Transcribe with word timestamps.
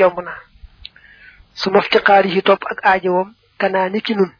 jomb 0.00 0.18
na. 0.26 0.32
Su 1.60 1.66
ma 1.70 1.80
ftiqaari 1.84 2.28
yi 2.34 2.42
topp 2.48 2.62
ak 2.72 2.78
aajowam 2.90 3.28
kanaa 3.60 3.88
ni 3.92 4.00
ki 4.06 4.14
nun. 4.14 4.32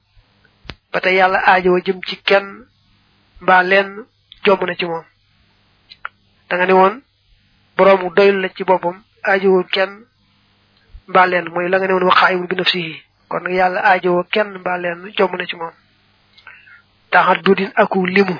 Ba 0.92 0.98
tey 1.04 1.14
yàlla 1.18 1.38
aajowa 1.50 1.80
jëm 1.86 1.98
ci 2.08 2.14
kenn 2.28 2.46
mbaa 3.42 3.62
lenn 3.70 3.90
jomb 4.44 4.62
na 4.66 4.74
ci 4.78 4.84
moom. 4.86 5.04
Da 6.48 6.56
nga 6.56 6.66
ne 6.66 6.72
woon 6.72 6.94
boroomu 7.76 8.10
doyul 8.16 8.38
la 8.42 8.48
ci 8.56 8.64
boppam 8.64 8.96
aajowul 9.28 9.66
kenn 9.74 9.92
mbaa 11.08 11.26
lenn. 11.26 11.46
Mooy 11.52 11.68
la 11.68 11.78
nga 11.78 12.46
bi 12.50 12.56
nafsihi. 12.56 12.94
Kon 13.28 13.40
nag 13.42 13.52
yàlla 13.52 13.80
aajowoo 13.90 14.24
kenn 14.32 14.58
mbaa 14.60 14.78
lenn 14.78 15.12
jomb 15.16 15.34
na 15.36 15.46
ci 15.46 15.56
taxat 17.10 17.42
dudin 17.44 17.70
aku 17.74 18.06
limu. 18.06 18.36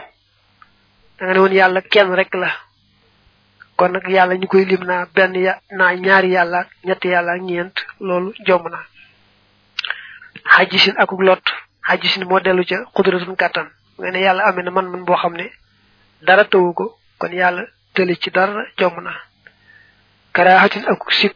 Da 1.18 1.25
nga 1.27 1.32
ne 1.34 1.41
woon 1.41 1.52
yàlla 1.52 1.80
kenn 1.82 2.14
rek 2.14 2.34
la 2.34 2.48
kon 3.81 3.93
nag 3.93 4.07
yàlla 4.17 4.35
ñu 4.37 4.47
koy 4.47 4.65
lim 4.71 4.83
naa 4.85 5.07
benn 5.15 5.35
ya 5.47 5.53
naa 5.79 5.95
ñaari 6.05 6.30
yàlla 6.37 6.61
ñetti 6.85 7.09
yàlla 7.09 7.39
ñeent 7.39 7.77
loolu 8.01 8.35
jomb 8.47 8.67
na. 8.69 8.79
Xajisin 10.55 10.95
akuk 11.03 11.20
lot. 11.23 11.43
Xajisin 11.89 12.25
moo 12.29 12.41
dellu 12.41 12.65
ca 12.65 12.77
xudratun 12.95 13.37
kàttan 13.37 13.69
nga 13.98 14.11
ne 14.11 14.20
yàlla 14.20 14.43
amee 14.48 14.62
na 14.65 14.70
man 14.70 14.87
man 14.93 15.05
boo 15.05 15.16
xam 15.16 15.34
ne 15.37 15.47
dara 16.27 16.45
tawu 16.45 16.73
ko 16.75 16.98
kon 17.19 17.33
yàlla 17.33 17.62
tëli 17.95 18.16
ci 18.23 18.30
dara 18.30 18.65
jomb 18.79 19.01
na. 19.01 19.12
Karaaxatin 20.34 20.84
akuk 20.92 21.12
sib. 21.12 21.33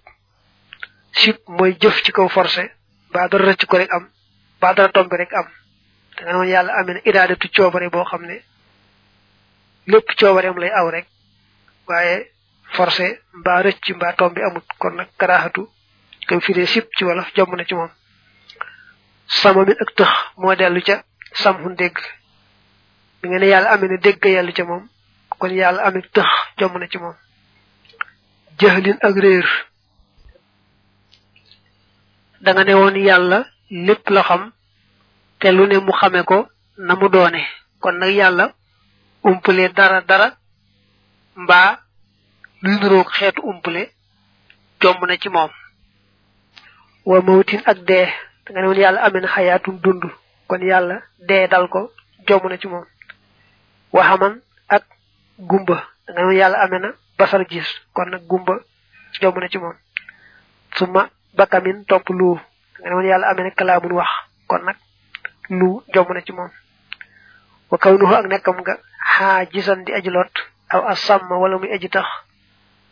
Sib 1.13 1.37
mooy 1.49 1.73
jëf 1.81 2.03
ci 2.05 2.13
kaw 2.13 2.29
forcé 2.29 2.71
ba 3.13 3.29
dara 3.29 3.45
rëcc 3.45 3.65
ko 3.67 3.77
rek 3.79 3.91
am 3.93 4.09
ba 4.61 4.75
dara 4.75 4.93
tombe 4.93 5.17
rek 5.17 5.33
am. 5.33 5.47
Da 6.17 6.23
nga 6.25 6.33
noonu 6.33 6.51
yàlla 6.51 6.73
amee 6.79 6.95
na 6.95 7.01
iraadatu 7.05 7.49
coobare 7.57 7.89
boo 7.91 8.05
xam 8.05 8.23
ne 8.27 8.37
lépp 9.87 10.09
coobareem 10.19 10.59
lay 10.59 10.71
aw 10.71 10.91
rek 10.91 11.07
waaye 11.89 12.31
forcé 12.75 13.21
mbaa 13.33 13.63
rëcc 13.63 13.95
mbaa 13.97 14.13
tombi 14.13 14.41
amut. 14.43 14.65
Kon 14.79 14.95
nag 14.97 15.09
karaaxatu 15.19 15.69
koy 16.29 16.41
firee 16.41 16.67
sib 16.67 16.85
ci 16.97 17.05
wolof 17.05 17.29
jomb 17.37 17.55
na 17.57 17.65
ci 17.65 17.75
moom. 17.75 17.91
Sama 19.27 19.65
min 19.65 19.77
ak 19.81 19.91
tëx 19.97 20.11
moo 20.37 20.55
dellu 20.55 20.81
ca 20.83 21.03
samhun 21.33 21.75
dégg. 21.77 21.97
Mi 23.23 23.29
nga 23.31 23.39
ne 23.39 23.47
yàlla 23.47 23.71
amee 23.73 23.89
na 23.89 23.97
dégg 23.97 24.25
yàlla 24.25 24.53
ca 24.53 24.65
moom 24.65 24.89
kon 25.39 25.49
yàlla 25.51 25.83
amee 25.85 26.03
tëx 26.13 26.29
jomb 26.59 26.77
na 26.79 26.87
ci 26.89 26.99
moom. 26.99 27.15
Jëxlin 28.59 28.99
ak 29.03 29.15
réer. 29.17 29.47
Da 32.41 32.53
nga 32.53 32.65
ne 32.65 32.75
woon 32.75 32.97
yàlla 32.97 33.45
lépp 33.71 34.09
la 34.11 34.23
xam 34.23 34.53
te 35.41 35.49
lu 35.53 35.67
ne 35.67 35.79
mu 35.79 35.93
xame 35.93 36.23
ko 36.25 36.49
na 36.79 36.95
mu 36.95 37.09
doone. 37.09 37.43
Kon 37.81 37.93
nag 37.99 38.11
yàlla 38.15 38.53
umpale 39.23 39.69
dara 39.73 40.01
dara 40.03 40.37
mbaa 41.37 41.79
luy 42.65 42.77
nuroog 42.81 43.09
xeetu 43.17 43.41
umpale 43.51 43.83
jomb 44.81 45.01
na 45.07 45.17
ci 45.23 45.29
moom. 45.29 45.51
Wa 47.05 47.21
mawtin 47.27 47.61
ak 47.71 47.79
dee 47.89 48.07
da 48.45 48.49
nga 48.53 48.61
ne 48.61 48.67
woon 48.69 48.81
yàlla 48.85 49.01
amee 49.07 49.21
na 49.21 49.29
xayaatum 49.35 49.77
dund 49.85 50.05
kon 50.49 50.63
yàlla 50.71 50.97
dee 51.29 51.47
dal 51.49 51.69
ko 51.69 51.81
jomb 52.29 52.45
na 52.49 52.57
ci 52.59 52.67
moom. 52.69 52.85
Waxaman 53.93 54.41
ak 54.69 54.85
gumba 55.39 55.77
da 56.07 56.13
nga 56.13 56.21
ne 56.21 56.27
woon 56.27 56.37
yàlla 56.41 56.59
amee 56.65 56.79
na 56.81 56.89
basar 57.19 57.45
gis 57.51 57.69
kon 57.93 58.07
nag 58.11 58.23
gumba 58.27 58.55
jomb 59.21 59.37
na 59.39 59.49
ci 59.49 59.59
moom. 59.59 59.75
Suma 60.77 61.11
bakamin 61.37 61.85
topp 61.85 62.09
lu 62.09 62.35
da 62.35 62.81
nga 62.81 62.89
ne 62.89 62.95
woon 62.95 63.07
yàlla 63.11 63.27
amee 63.29 63.45
na 63.45 63.51
kalaamun 63.51 63.93
wax 63.93 64.11
kon 64.49 64.63
nag 64.65 64.77
lu 65.51 65.83
jomb 65.95 66.09
na 66.15 66.21
ci 66.23 66.33
moom. 66.33 66.51
Wa 67.71 67.79
kawnuhu 67.79 68.15
ak 68.15 68.27
nekkam 68.27 68.57
nga 68.61 68.79
xaa 69.19 69.45
gisan 69.53 69.85
di 69.85 69.93
aji 69.93 70.11
lot 70.11 70.33
aw 70.71 70.83
asamma 70.89 71.37
wala 71.37 71.59
tax 71.91 72.07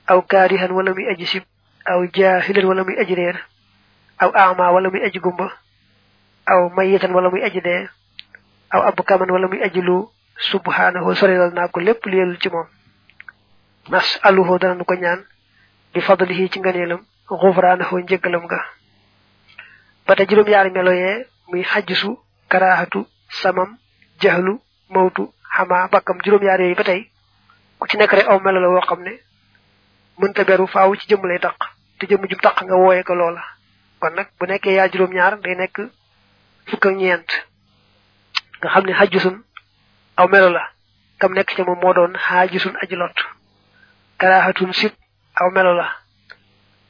aw 0.07 0.21
kaarihan 0.31 0.71
wala 0.71 0.95
muy 0.95 1.07
aji 1.13 1.27
sib 1.27 1.45
aw 1.87 2.01
jaahilan 2.13 2.65
wala 2.65 2.83
muy 2.85 2.97
aji 3.03 3.15
réer 3.15 3.37
aw 4.19 4.31
ama 4.35 4.71
wala 4.73 4.91
muy 4.91 5.03
aji 5.07 5.19
gumba. 5.19 5.53
Aw 6.47 6.69
mayitan 6.77 7.13
wala 7.15 7.31
muy 7.31 7.43
aji 7.43 7.61
dee 7.61 7.89
aw 8.71 8.81
abkaman 8.91 9.31
wala 9.31 9.49
muy 9.49 9.63
aji 9.63 9.81
lu. 9.81 10.09
Subhanahu 10.51 11.15
sorilal 11.15 11.53
naa 11.55 11.69
ko 11.69 11.81
lépp 11.81 12.05
lu 12.07 12.17
yelul 12.19 12.39
ci 12.41 12.49
moom. 12.49 12.67
Nas 13.91 14.19
aluhu 14.23 14.59
dana 14.59 14.85
ko 14.85 14.95
ñaan. 14.95 15.21
Bi 15.95 16.01
fadlihi 16.01 16.51
ci 16.51 16.59
ngëneelam 16.61 17.03
xufraanahu 17.29 17.99
njëggalam 18.01 18.45
nga 18.45 18.61
ba 20.07 20.17
te 20.17 20.27
juróom 20.27 20.49
yaari 20.49 20.71
karaahatu 22.53 23.01
samam 23.41 23.71
jaxlu 24.21 24.53
mawtu 24.95 25.23
xama 25.57 25.89
bakkam 25.93 26.19
juróom 26.25 26.45
yaar 26.49 26.61
yooyu 26.61 26.77
ba 26.77 26.85
ku 27.79 27.85
ci 27.89 27.97
rek 27.97 28.29
aw 28.29 28.39
melo 28.45 28.61
la 28.61 28.69
mënta 30.23 30.45
beru 30.45 30.67
faaw 30.67 30.95
ci 30.97 31.07
jëmm 31.11 31.27
lay 31.27 31.39
taq 31.39 31.59
te 31.99 32.07
jëmm 32.07 32.27
jum 32.31 32.41
taq 32.41 32.63
nga 32.63 32.77
wooye 32.77 33.03
ko 33.05 33.15
loola 33.15 33.43
kon 34.01 34.11
nag 34.15 34.29
bu 34.39 34.47
nekkee 34.47 34.75
yaa 34.75 34.89
juróom 34.91 35.13
ñaar 35.15 35.41
day 35.41 35.55
nekk 35.57 35.77
fukk 36.69 36.87
ak 36.87 36.95
ñeent 36.97 37.31
nga 38.61 38.69
xam 38.73 38.85
ne 38.87 38.93
xajjusun 38.93 39.37
aw 40.17 40.29
melo 40.29 40.49
la 40.51 40.63
kam 41.19 41.33
nekk 41.35 41.55
ca 41.57 41.65
moom 41.65 41.79
moo 41.83 41.93
doon 41.95 42.13
xaajisun 42.19 42.75
aji 42.83 42.97
lot 42.97 43.19
karaahatun 44.19 44.73
sib 44.73 44.93
aw 45.41 45.51
melo 45.51 45.75
la 45.75 45.89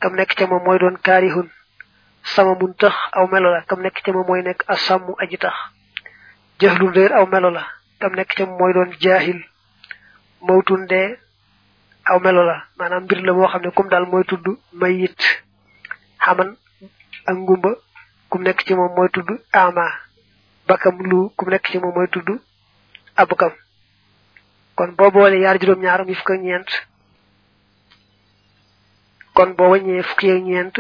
kam 0.01 0.15
nekk 0.15 0.35
ca 0.37 0.47
moom 0.47 0.63
mooy 0.65 0.79
doon 0.79 0.97
kaarihun 1.07 1.49
sama 2.35 2.55
mun 2.55 2.75
tax 2.75 2.95
aw 3.13 3.27
melo 3.33 3.51
la 3.51 3.61
kam 3.69 3.81
nekk 3.83 4.03
ca 4.05 4.13
moom 4.13 4.27
mooy 4.27 4.43
nekk 4.43 4.65
asammu 4.69 5.15
aji 5.23 5.39
tax 5.39 5.55
jahlun 6.61 6.93
réer 6.95 7.13
aw 7.13 7.27
melo 7.27 7.51
la 7.51 7.65
kam 8.01 8.13
nekk 8.15 8.35
ca 8.37 8.47
moom 8.47 8.59
mooy 8.59 8.73
doon 8.73 8.91
jaahil 9.01 9.41
mawtun 10.43 10.87
dee 10.87 11.17
aw 12.11 12.19
melo 12.21 12.43
la 12.45 12.57
maanaam 12.79 13.05
mbir 13.05 13.19
la 13.23 13.33
moo 13.33 13.49
xam 13.49 13.63
ne 13.63 13.71
comme 13.71 13.91
daal 13.91 14.07
mooy 14.07 14.25
tudd 14.25 14.47
mayit. 14.73 15.19
Xaman 16.25 16.57
ak 17.27 17.37
ngumba 17.37 17.71
kum 18.31 18.43
nekk 18.43 18.61
ci 18.67 18.75
moom 18.75 18.93
mooy 18.97 19.09
tudd 19.15 19.29
ama. 19.53 19.87
Bakam 20.69 20.97
lu 21.11 21.31
kum 21.37 21.49
nekk 21.51 21.67
ci 21.71 21.79
moom 21.79 21.95
mooy 21.95 22.09
tudd 22.09 22.29
abukam. 23.17 23.53
Kon 24.77 24.95
boo 24.97 25.11
boole 25.11 25.39
yaar 25.41 25.59
juróom-ñaar 25.61 26.05
mi 26.07 26.15
fukk 26.15 26.31
ak 26.31 26.41
kon 29.35 29.55
boo 29.57 29.71
wàññee 29.71 30.03
fukki 30.03 30.31
ak 30.31 30.43
ñeent 30.43 30.77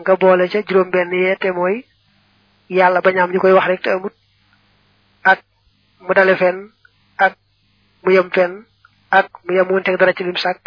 nga 0.00 0.16
boole 0.16 0.48
ca 0.48 0.58
juróom-benn 0.66 1.12
yee 1.12 1.36
te 1.36 1.50
mooy 1.52 1.84
yàlla 2.68 3.00
bañaam 3.00 3.30
ñu 3.32 3.38
koy 3.40 3.52
wax 3.52 3.66
rek 3.66 3.82
te 3.82 3.90
amut. 3.90 4.12
Ak 5.22 5.38
mu 6.00 6.12
dale 6.14 6.36
fenn 6.36 6.70
ak 7.18 7.36
mu 8.02 8.10
fenn 8.34 8.64
ak 9.18 9.28
mu 9.44 9.50
yem 9.56 9.68
wonteeg 9.70 9.96
dara 9.98 10.12
ci 10.16 10.24
lim 10.24 10.36
sàkk 10.44 10.64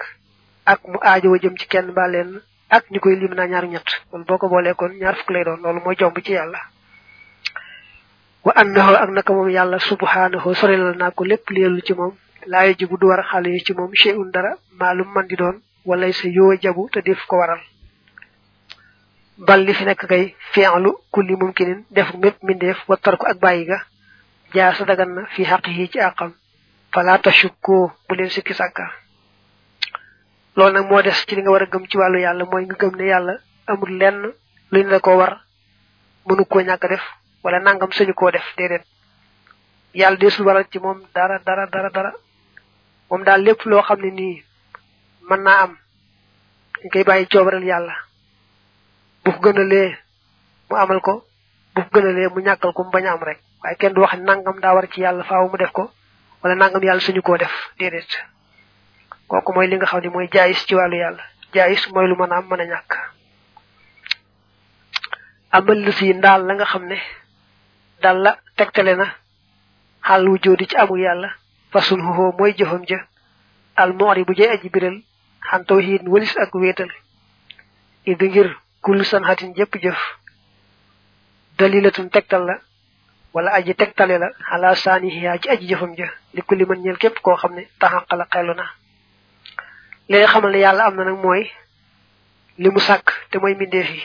ak 0.71 0.79
mu 0.91 0.97
aajowa 1.01 1.37
jëm 1.43 1.55
ci 1.59 1.65
kenn 1.71 1.87
mbaa 1.91 2.07
leen 2.13 2.29
ak 2.75 2.83
ñu 2.91 2.99
koy 2.99 3.15
lim 3.15 3.33
naa 3.35 3.47
ñaar 3.51 3.65
ñett. 3.67 3.87
Kon 4.11 4.23
boo 4.27 4.37
ko 4.37 4.47
boolee 4.51 4.73
kon 4.79 4.91
ñaar 5.01 5.15
fukk 5.17 5.29
lay 5.33 5.43
doon 5.43 5.61
loolu 5.63 5.79
mooy 5.83 5.95
jomb 5.99 6.17
ci 6.25 6.31
yàlla. 6.37 6.59
Wa 8.45 8.51
annahu 8.61 8.93
ak 9.03 9.09
naka 9.09 9.33
moom 9.33 9.49
subhanahu 9.89 10.53
sorilal 10.59 10.95
naa 10.97 11.11
ko 11.11 11.23
lépp 11.23 11.49
leelu 11.49 11.81
ci 11.81 11.93
moom. 11.93 12.13
Laayo 12.45 12.73
ji 12.79 12.85
bu 12.85 12.97
du 12.97 13.07
war 13.07 13.23
xale 13.29 13.59
ci 13.65 13.73
moom 13.73 13.91
shay'un 13.93 14.31
dara 14.31 14.55
maalum 14.79 15.09
man 15.13 15.27
di 15.27 15.35
doon 15.35 15.59
walay 15.85 16.13
sa 16.13 16.27
yoo 16.27 16.55
jabu 16.61 16.89
te 16.93 17.01
def 17.01 17.25
ko 17.27 17.37
waral. 17.37 17.59
Bal 19.37 19.67
fi 19.73 19.83
nekk 19.85 20.05
kay 20.07 20.35
fi'lu 20.53 20.91
kulli 21.11 21.35
mumkinin 21.35 21.83
def 21.91 22.13
mépp 22.15 22.37
mindeef 22.43 22.77
wattar 22.87 23.17
ko 23.17 23.25
ak 23.27 23.39
bàyyi 23.39 23.65
ga. 23.65 23.79
Jaar 24.53 24.75
sa 24.75 24.85
dagan 24.85 25.11
na 25.15 25.25
fi 25.35 25.43
yi 25.43 25.89
ci 25.91 25.99
àqam 25.99 26.31
fala 26.93 27.17
tashukku 27.19 27.91
bu 28.07 28.15
leen 28.15 28.29
sikki 28.29 28.53
sàkka 28.53 28.85
loolu 30.55 30.73
nag 30.73 30.85
moo 30.89 31.01
des 31.01 31.25
ci 31.27 31.35
li 31.35 31.41
nga 31.41 31.51
war 31.51 31.63
a 31.63 31.65
gëm 31.65 31.85
ci 31.89 31.97
wàllu 31.97 32.19
yàlla 32.19 32.45
mooy 32.45 32.65
nga 32.65 32.75
gëm 32.81 32.95
ne 32.95 33.05
yàlla 33.05 33.33
amul 33.67 33.91
lenn 33.99 34.21
lu 34.71 34.79
ñu 34.83 34.89
la 34.89 34.99
ko 34.99 35.17
war 35.17 35.33
mënu 36.25 36.45
koo 36.45 36.61
ñàkk 36.61 36.87
def 36.89 37.03
wala 37.43 37.59
nangam 37.59 37.91
sañu 37.91 38.13
koo 38.13 38.31
def 38.31 38.47
déedéet 38.57 38.83
yàlla 39.93 40.17
desul 40.17 40.45
waral 40.45 40.65
ci 40.71 40.79
moom 40.79 40.99
dara 41.15 41.39
dara 41.45 41.65
dara 41.67 41.89
dara. 41.89 42.11
Moom 43.09 43.23
daal 43.23 43.41
lépp 43.43 43.65
loo 43.65 43.81
xam 43.81 43.99
ne 44.01 44.11
nii 44.11 44.43
mën 45.29 45.41
naa 45.43 45.61
am. 45.63 45.77
Dañ 46.81 46.89
koy 46.91 47.03
bàyyi 47.03 47.27
yàlla 47.65 47.93
bu 49.23 49.31
ko 49.31 49.51
mu 50.69 50.75
amal 50.75 50.99
ko. 51.01 51.23
Bu 51.75 51.81
ko 51.83 51.89
gënalee 51.99 52.27
mu 52.33 52.39
ñàkkal 52.41 52.73
ko 52.73 52.83
mu 52.83 52.91
bañ 52.91 53.05
am 53.07 53.23
rek 53.23 53.39
waaye 53.63 53.75
kenn 53.77 53.93
du 53.93 54.01
wax 54.01 54.13
nangam 54.19 54.59
daa 54.59 54.73
war 54.75 54.87
ci 54.91 55.01
yàlla 55.01 55.23
faaw 55.23 55.47
mu 55.49 55.57
def 55.57 55.71
ko 55.71 55.91
wala 56.43 56.55
nangam 56.55 56.83
yàlla 56.83 57.01
suñu 57.01 57.21
koo 57.21 57.37
def 57.37 57.53
déedéet 57.79 58.11
kooku 59.27 59.53
mooy 59.53 59.67
li 59.67 59.75
nga 59.77 59.85
xam 59.85 60.01
ne 60.01 60.09
mooy 60.09 60.27
jaayis 60.31 60.65
ci 60.67 60.75
wàllu 60.75 60.95
yàlla 60.97 61.23
jaayis 61.53 61.87
mooy 61.93 62.07
lu 62.07 62.15
mën 62.15 62.31
a 62.31 62.37
am 62.37 62.45
mën 62.49 62.61
a 62.61 62.65
ñàkk 62.65 62.91
amal 65.51 65.79
lu 65.85 65.91
si 65.91 66.13
ndaal 66.13 66.45
la 66.47 66.53
nga 66.55 66.65
xam 66.65 66.85
ne 66.87 66.97
dal 68.01 68.17
la 68.21 68.37
tegtale 68.55 68.95
na. 68.95 69.07
Xaal 70.07 70.27
wu 70.29 70.37
ci 70.39 70.75
amul 70.77 70.99
yàlla 70.99 71.29
fasul 71.71 71.99
xuxoo 72.01 72.31
mooy 72.37 72.53
jëfam 72.57 72.83
ja. 72.87 72.99
Al 73.75 73.93
moori 73.93 74.23
bu 74.23 74.33
jay 74.35 74.49
aji 74.49 74.69
biral 74.69 75.01
xan 75.49 75.65
tawxiid 75.65 76.07
walis 76.07 76.37
ak 76.37 76.53
wéetal 76.53 76.91
idi 78.05 78.27
ngir 78.29 78.49
kullu 78.81 79.03
san 79.03 79.23
xatin 79.23 79.53
jëpp 79.55 79.75
jëf. 79.83 79.97
Dalilatun 81.57 82.09
tegtal 82.09 82.45
la 82.45 82.59
wala 83.33 83.51
aji 83.53 83.73
tegtale 83.75 84.17
la 84.17 84.29
xalaa 84.49 84.75
saanihiyaa 84.75 85.37
ci 85.41 85.49
aji 85.49 85.67
jëfam 85.67 85.93
ja. 85.97 86.07
Li 86.33 86.41
kulli 86.41 86.65
mën 86.65 86.79
ñeel 86.83 86.97
képp 86.97 87.19
koo 87.21 87.35
xam 87.35 87.53
ne 87.55 87.67
taxaqala 87.79 88.25
xelu 88.33 88.53
na. 88.53 88.65
Xamal 90.31 90.51
ne 90.51 90.57
yàlla 90.59 90.83
am 90.85 90.95
na 90.95 91.03
li 92.57 92.69
mu 92.69 92.79
sàkk 92.79 93.07
te 93.29 93.37
mooy 93.39 93.53
mbindeef 93.55 93.89
yi. 93.89 94.03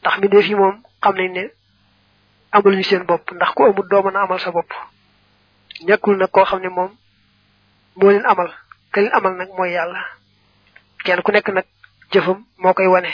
Ndax 0.00 0.14
mbindeef 0.18 0.46
yi 0.48 0.54
moom 0.54 0.82
xam 1.02 1.14
nañ 1.16 1.32
ne 1.32 1.50
amul 2.52 2.76
ñu 2.76 2.82
seen 2.82 3.04
bopp. 3.06 3.30
Ndax 3.32 3.50
ku 3.54 3.62
amul 3.64 4.16
amal 4.16 4.40
sa 4.40 4.50
bopp. 4.50 4.72
Ñàkkul 5.86 6.16
nag 6.18 6.30
koo 6.30 6.44
xam 6.44 6.60
ne 6.62 6.68
moom 6.68 6.90
moo 7.96 8.10
leen 8.10 8.26
amal. 8.26 8.50
Ka 8.92 9.00
leen 9.00 9.12
amal 9.12 9.34
nag 9.36 9.48
mooy 9.56 9.72
yàlla. 9.72 10.00
Kenn 11.04 11.22
ku 11.22 11.32
nekk 11.32 11.48
nag 11.48 11.64
jëfam 12.12 12.44
moo 12.58 12.74
koy 12.74 12.86
wane. 12.86 13.12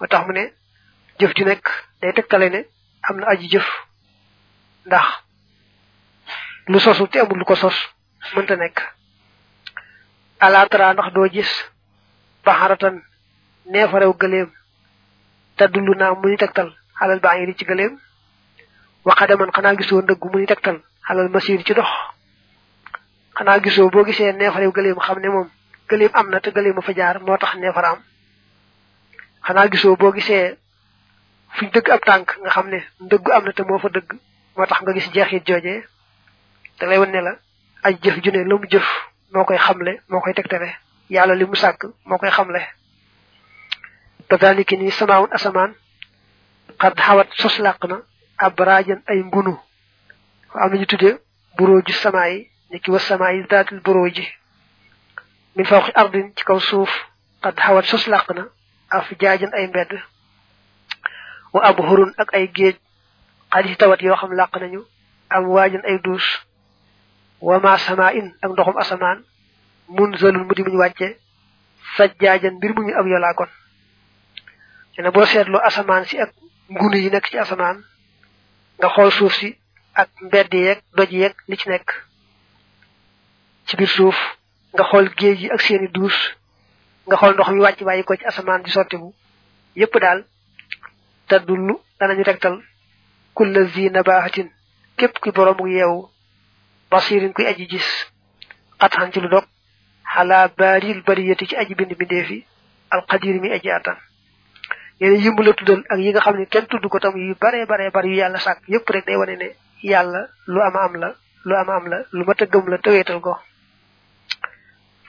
Moo 0.00 0.06
tax 0.08 0.26
mu 0.26 0.32
ne 0.32 0.52
jëf 1.18 1.32
ju 1.36 1.44
nekk 1.44 1.64
day 2.00 2.12
tegtale 2.12 2.48
ne 2.50 2.60
am 3.08 3.16
na 3.20 3.26
aji 3.26 3.48
jëf 3.48 3.66
ndax 4.86 5.06
lu 6.68 6.78
sosul 6.80 7.08
te 7.08 7.18
amul 7.20 7.38
lu 7.38 7.44
ko 7.44 7.54
sos 7.56 7.76
mënta 8.34 8.56
nekk 8.56 8.78
alaatara 10.40 10.92
ndax 10.94 11.12
doo 11.14 11.28
gis 11.34 11.50
baxaratan 12.44 13.02
neefarew 13.72 14.12
gëleem 14.20 14.48
te 15.56 15.64
dullu 15.68 15.94
naa 15.94 16.14
mu 16.14 16.28
ni 16.28 16.36
tegtal 16.36 16.68
xalal 16.98 17.20
baa 17.20 17.34
ngi 17.36 17.46
di 17.46 17.54
ci 17.58 17.64
gëleem 17.64 17.92
waxadaman 19.04 19.50
xanaa 19.54 19.74
gisoo 19.78 20.02
ndëggu 20.02 20.28
mu 20.32 20.38
ni 20.38 20.46
tegtal 20.46 20.78
xalal 21.06 21.28
masir 21.28 21.62
ci 21.66 21.74
dox 21.74 21.88
xanaa 23.36 23.58
gisoo 23.64 23.90
boo 23.90 24.04
gisee 24.04 24.32
neefarew 24.32 24.72
gëleem 24.72 24.98
xam 25.06 25.18
ne 25.20 25.28
moom 25.28 25.48
gëleem 25.88 26.10
am. 26.14 26.30
Na 26.30 26.40
te 26.40 26.50
gëleem 26.50 26.80
fa 26.82 26.92
jaar 26.94 27.20
moo 27.20 27.36
tax 27.38 27.54
neefara 27.54 27.98
xanaa 29.46 29.68
gisoo 29.68 29.96
boo 29.96 30.12
gisee 30.12 30.56
fuñ 31.56 31.70
dëgg 31.72 31.90
ab 31.90 32.00
tànk 32.04 32.36
nga 32.42 32.50
xam 32.50 32.68
ne. 32.68 32.80
Ndëggu 33.00 33.30
am 33.32 33.44
na 33.44 33.52
te 33.52 33.62
moo 33.62 33.78
fa 33.78 33.88
dëgg 33.88 34.10
moo 34.56 34.66
tax 34.66 34.80
nga 34.82 34.92
gis 34.92 35.10
jeexit 35.14 35.46
joojee 35.48 35.84
da 36.78 36.86
lay 36.86 36.98
wan 36.98 37.10
ne 37.10 37.20
la 37.20 37.32
ay 37.84 37.94
jëf 38.02 38.16
ju 38.24 38.30
ne 38.30 38.44
la 38.44 38.54
mu 38.56 38.66
jëf 38.70 38.86
moo 39.32 39.44
koy 39.44 39.56
xamle 39.58 40.00
moo 40.08 40.20
koy 40.20 40.34
tegtale. 40.34 40.70
Yàlla 41.10 41.34
li 41.34 41.44
mu 41.44 41.54
sàkk 41.54 41.84
moo 42.04 42.18
koy 42.18 42.30
xamle. 42.30 42.60
Kadaliki 44.28 44.76
ni 44.76 44.90
samaawun 44.90 45.30
asamaan 45.36 45.72
xad 46.80 46.94
xawat 47.06 47.28
sos 47.40 47.58
làq 47.58 47.80
na 47.88 47.96
ab 48.38 48.58
raajan 48.60 49.02
ay 49.06 49.18
ngunu. 49.22 49.54
Am 50.54 50.70
nañu 50.72 50.86
tudde 50.86 51.10
buroo 51.56 51.80
ji 51.86 51.92
samaa 51.92 52.28
yi 52.28 52.50
ni 52.70 52.80
ki 52.80 52.90
wa 52.90 52.98
samaa 52.98 53.32
yi 53.32 53.46
daatil 53.50 53.80
buroo 53.80 54.08
ji 54.08 54.24
min 55.56 55.66
fawqi 55.66 55.92
ardin 55.94 56.32
ci 56.36 56.44
kaw 56.44 56.58
suuf 56.60 56.90
xad 57.42 57.56
xawat 57.64 57.84
sos 57.84 58.06
làq 58.06 58.26
na 58.34 58.44
af 58.90 59.06
jaajan 59.20 59.52
ay 59.54 59.66
mbedd. 59.68 59.92
Wa 61.52 61.60
ab 61.68 61.76
xurun 61.88 62.12
ak 62.18 62.34
ay 62.34 62.46
géej 62.56 62.76
xadis 63.52 63.76
tawat 63.78 64.00
yoo 64.02 64.16
xam 64.16 64.32
làq 64.32 64.52
nañu 64.60 64.82
am 65.30 65.44
waajan 65.48 65.82
ay 65.84 65.98
duus. 66.04 66.26
wa 67.40 67.58
ma 67.60 67.78
sama 67.78 68.12
in 68.12 68.34
ak 68.42 68.50
ndoxum 68.50 68.76
asamaan. 68.78 69.24
mun 69.88 70.16
zalul 70.18 70.44
mu 70.44 70.54
di 70.54 70.62
muñu 70.62 70.78
wàcce. 70.78 71.18
sajjaajan 71.96 72.54
mbir 72.56 72.72
mu 72.74 72.82
ñu 72.82 72.94
ab 72.98 73.06
yolaa 73.06 73.34
kon. 73.34 73.48
Ne 74.98 75.10
boo 75.10 75.24
seetloo 75.26 75.60
asamaan 75.68 76.04
si 76.04 76.18
ak 76.20 76.30
ngunu 76.68 76.96
yi 76.96 77.10
nekk 77.10 77.26
ci 77.30 77.38
asamaan 77.38 77.84
nga 78.78 78.88
xool 78.88 79.10
suuf 79.12 79.34
si 79.34 79.56
ak 79.94 80.08
mbedd 80.20 80.52
yeeg 80.54 80.78
doj 80.96 81.10
yeeg 81.12 81.34
li 81.48 81.56
ci 81.56 81.68
nekk. 81.68 81.88
Ci 83.66 83.76
biir 83.76 83.88
suuf 83.88 84.16
nga 84.74 84.84
xool 84.84 85.08
géej 85.18 85.38
yi 85.42 85.50
ak 85.50 85.60
seeni 85.60 85.88
duus. 85.88 86.16
Nga 87.06 87.16
xool 87.16 87.34
ndox 87.34 87.48
mi 87.50 87.60
wàcc 87.60 87.82
bàyyi 87.84 88.04
ko 88.04 88.16
ci 88.16 88.24
asamaan 88.24 88.62
di 88.62 88.70
sottibu 88.70 89.14
yépp 89.76 89.94
daal 90.00 90.24
te 91.28 91.38
dullu 91.46 91.74
danañu 92.00 92.24
tegtal. 92.24 92.62
Kulla 93.36 93.62
zi 93.72 93.84
nabahatin 93.90 94.48
képp 94.98 95.14
boroomu 95.36 95.66
yeewu 95.76 96.08
basirin 96.90 97.32
kuy 97.36 97.46
aji 97.50 97.64
gis 97.72 97.88
xatxan 98.80 99.12
ci 99.12 99.20
lu 99.20 99.28
dog 99.28 99.44
xalaa 100.14 100.48
baaril 100.58 101.02
bariyati 101.06 101.46
ci 101.48 101.56
aji 101.56 101.74
bind 101.78 101.92
bindeefi 102.00 102.38
alqadir 102.94 103.36
mi 103.42 103.48
aji 103.56 103.70
attan 103.70 103.96
yéen 105.00 105.20
yimb 105.24 105.38
la 105.46 105.52
tuddal 105.52 105.82
ak 105.92 105.98
yi 105.98 106.10
nga 106.12 106.20
xam 106.24 106.36
ne 106.38 106.46
kenn 106.46 106.66
tudd 106.70 106.86
ko 106.88 106.98
tam 106.98 107.16
yu 107.16 107.34
bare 107.42 107.66
bare 107.66 107.90
bari 107.90 108.08
yu 108.10 108.16
yàlla 108.22 108.38
sàkk 108.38 108.62
yépp 108.68 108.88
rek 108.90 109.06
day 109.06 109.16
wane 109.16 109.36
ne 109.36 109.48
yàlla 109.82 110.20
lu 110.46 110.60
ama 110.62 110.80
am 110.86 110.94
la 111.02 111.08
lu 111.44 111.54
ama 111.56 111.72
am 111.76 111.86
la 111.92 111.98
lu 112.12 112.24
mat 112.24 112.42
a 112.42 112.46
gëm 112.46 112.68
la 112.70 112.78
tëweetal 112.78 113.20
ko. 113.20 113.36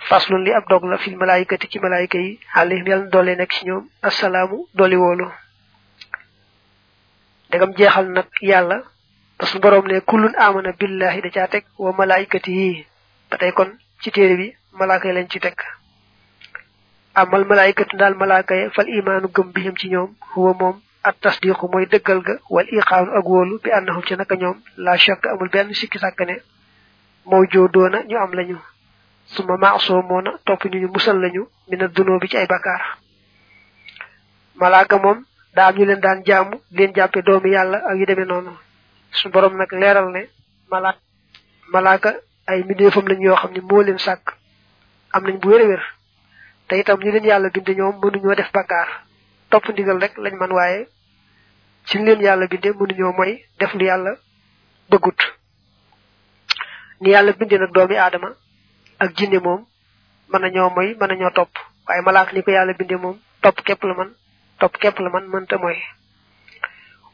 Faslun 0.09 0.43
li 0.43 0.51
ab 0.53 0.63
dog 0.69 0.83
la 0.85 0.97
fil 0.97 1.15
malaayikati 1.17 1.67
ci 1.71 1.79
malaayika 1.79 2.17
yi 2.17 2.39
alayhim 2.53 2.87
yàlla 2.87 3.09
doole 3.09 3.47
ci 3.49 3.65
ñoom 3.65 3.87
assalaamu 4.01 4.67
dooli 4.73 4.95
woolu 4.95 5.27
dagam 7.51 7.71
jeexal 7.77 8.05
nag 8.11 8.27
yàlla 8.41 8.77
parce 9.37 9.53
que 9.53 9.59
borom 9.59 9.85
ne 9.87 9.99
kullun 10.01 10.33
amana 10.37 10.71
billahi 10.79 11.21
da 11.21 11.29
caa 11.29 11.47
teg 11.47 11.63
wa 11.77 11.91
ba 11.91 13.37
tey 13.39 13.51
kon 13.51 13.69
ci 14.01 14.11
téere 14.11 14.35
bi 14.37 14.55
malaaka 14.73 15.11
lañ 15.13 15.27
ci 15.29 15.39
teg. 15.39 15.55
Amal 17.15 17.45
malaayikatu 17.45 17.97
daal 17.97 18.15
malaaka 18.15 18.55
yi 18.55 18.69
fal 18.75 18.87
imaanu 18.87 19.27
gëm 19.35 19.51
bihim 19.53 19.75
ci 19.77 19.89
ñoom 19.89 20.15
huwa 20.35 20.53
moom 20.59 20.81
at 21.03 21.15
tasdiqu 21.21 21.67
mooy 21.71 21.85
dëggal 21.85 22.21
ga 22.21 22.33
wal 22.49 22.67
iqaanu 22.69 23.11
ak 23.17 23.25
wóolu 23.25 23.59
bi 23.63 23.71
annahum 23.71 24.03
ci 24.05 24.15
naka 24.15 24.35
ñoom 24.35 24.57
la 24.77 24.97
shakk 24.97 25.25
amul 25.27 25.49
benn 25.49 25.73
sikki 25.73 25.97
sàkk 25.99 26.19
ne 26.27 26.35
moo 27.25 27.43
joodoona 27.51 28.03
ñu 28.03 28.17
am 28.17 28.33
lañu. 28.33 28.57
Suma 29.25 29.57
maasoo 29.57 30.01
moona 30.01 30.31
topp 30.45 30.65
ñu 30.65 30.79
ñu 30.79 30.87
musal 30.93 31.19
lañu 31.19 31.47
mina 31.67 31.87
dunoo 31.87 32.19
bi 32.19 32.27
ci 32.27 32.37
ay 32.37 32.47
bakkaar. 32.47 32.97
Malaaka 34.55 34.97
moom 34.97 35.25
am 35.67 35.75
ñu 35.75 35.85
leen 35.85 35.99
daan 36.01 36.23
jaamu 36.25 36.59
leen 36.71 36.93
jàppe 36.95 37.21
doomi 37.21 37.49
yàlla 37.51 37.77
ak 37.89 37.97
yu 37.97 38.05
demee 38.05 38.25
noonu. 38.25 38.51
Su 39.11 39.29
borom 39.29 39.55
nag 39.57 39.71
leeral 39.71 40.11
ne 40.11 40.29
malaak 40.71 40.97
malaaka 41.73 42.13
ay 42.47 42.63
mbindeefam 42.63 43.07
lañ 43.07 43.21
yoo 43.21 43.35
xam 43.35 43.51
ne 43.53 43.61
moo 43.61 43.81
leen 43.81 43.97
sàkk. 43.99 44.33
Am 45.13 45.23
nañ 45.23 45.39
bu 45.39 45.49
wér 45.49 45.81
te 46.67 46.75
itam 46.79 46.99
ñu 46.99 47.11
leen 47.11 47.23
yàlla 47.25 47.49
binde 47.49 47.75
ñoom 47.75 47.95
mënuñoo 48.01 48.35
def 48.35 48.51
bakkaar. 48.53 48.87
Topp 49.49 49.69
ndigal 49.69 49.99
rek 50.01 50.17
lañ 50.17 50.35
man 50.37 50.51
waaye 50.51 50.87
ci 51.85 51.97
leen 51.97 52.21
yàlla 52.21 52.47
binde 52.47 52.69
mënuñoo 52.73 53.13
mooy 53.13 53.43
def 53.59 53.73
lu 53.73 53.85
yàlla 53.85 54.15
bëggut. 54.89 55.19
Ni 57.01 57.09
yàlla 57.11 57.31
binde 57.33 57.57
nag 57.57 57.71
doomi 57.73 57.95
aadama 57.97 58.29
ak 58.99 59.15
jinne 59.17 59.39
moom 59.39 59.65
mën 60.29 60.41
nañoo 60.41 60.69
mooy 60.75 60.95
mën 60.99 61.07
nañoo 61.07 61.31
topp. 61.31 61.51
Waaye 61.87 62.01
malaak 62.01 62.33
ni 62.33 62.41
ko 62.43 62.51
yàlla 62.51 62.73
binde 62.73 62.95
moom 62.97 63.17
topp 63.41 63.61
képp 63.65 63.83
la 63.83 63.93
man 63.93 64.09
topp 64.59 64.77
képp 64.81 64.99
la 64.99 65.09
man 65.09 65.27
mënta 65.27 65.57
mooy 65.57 65.77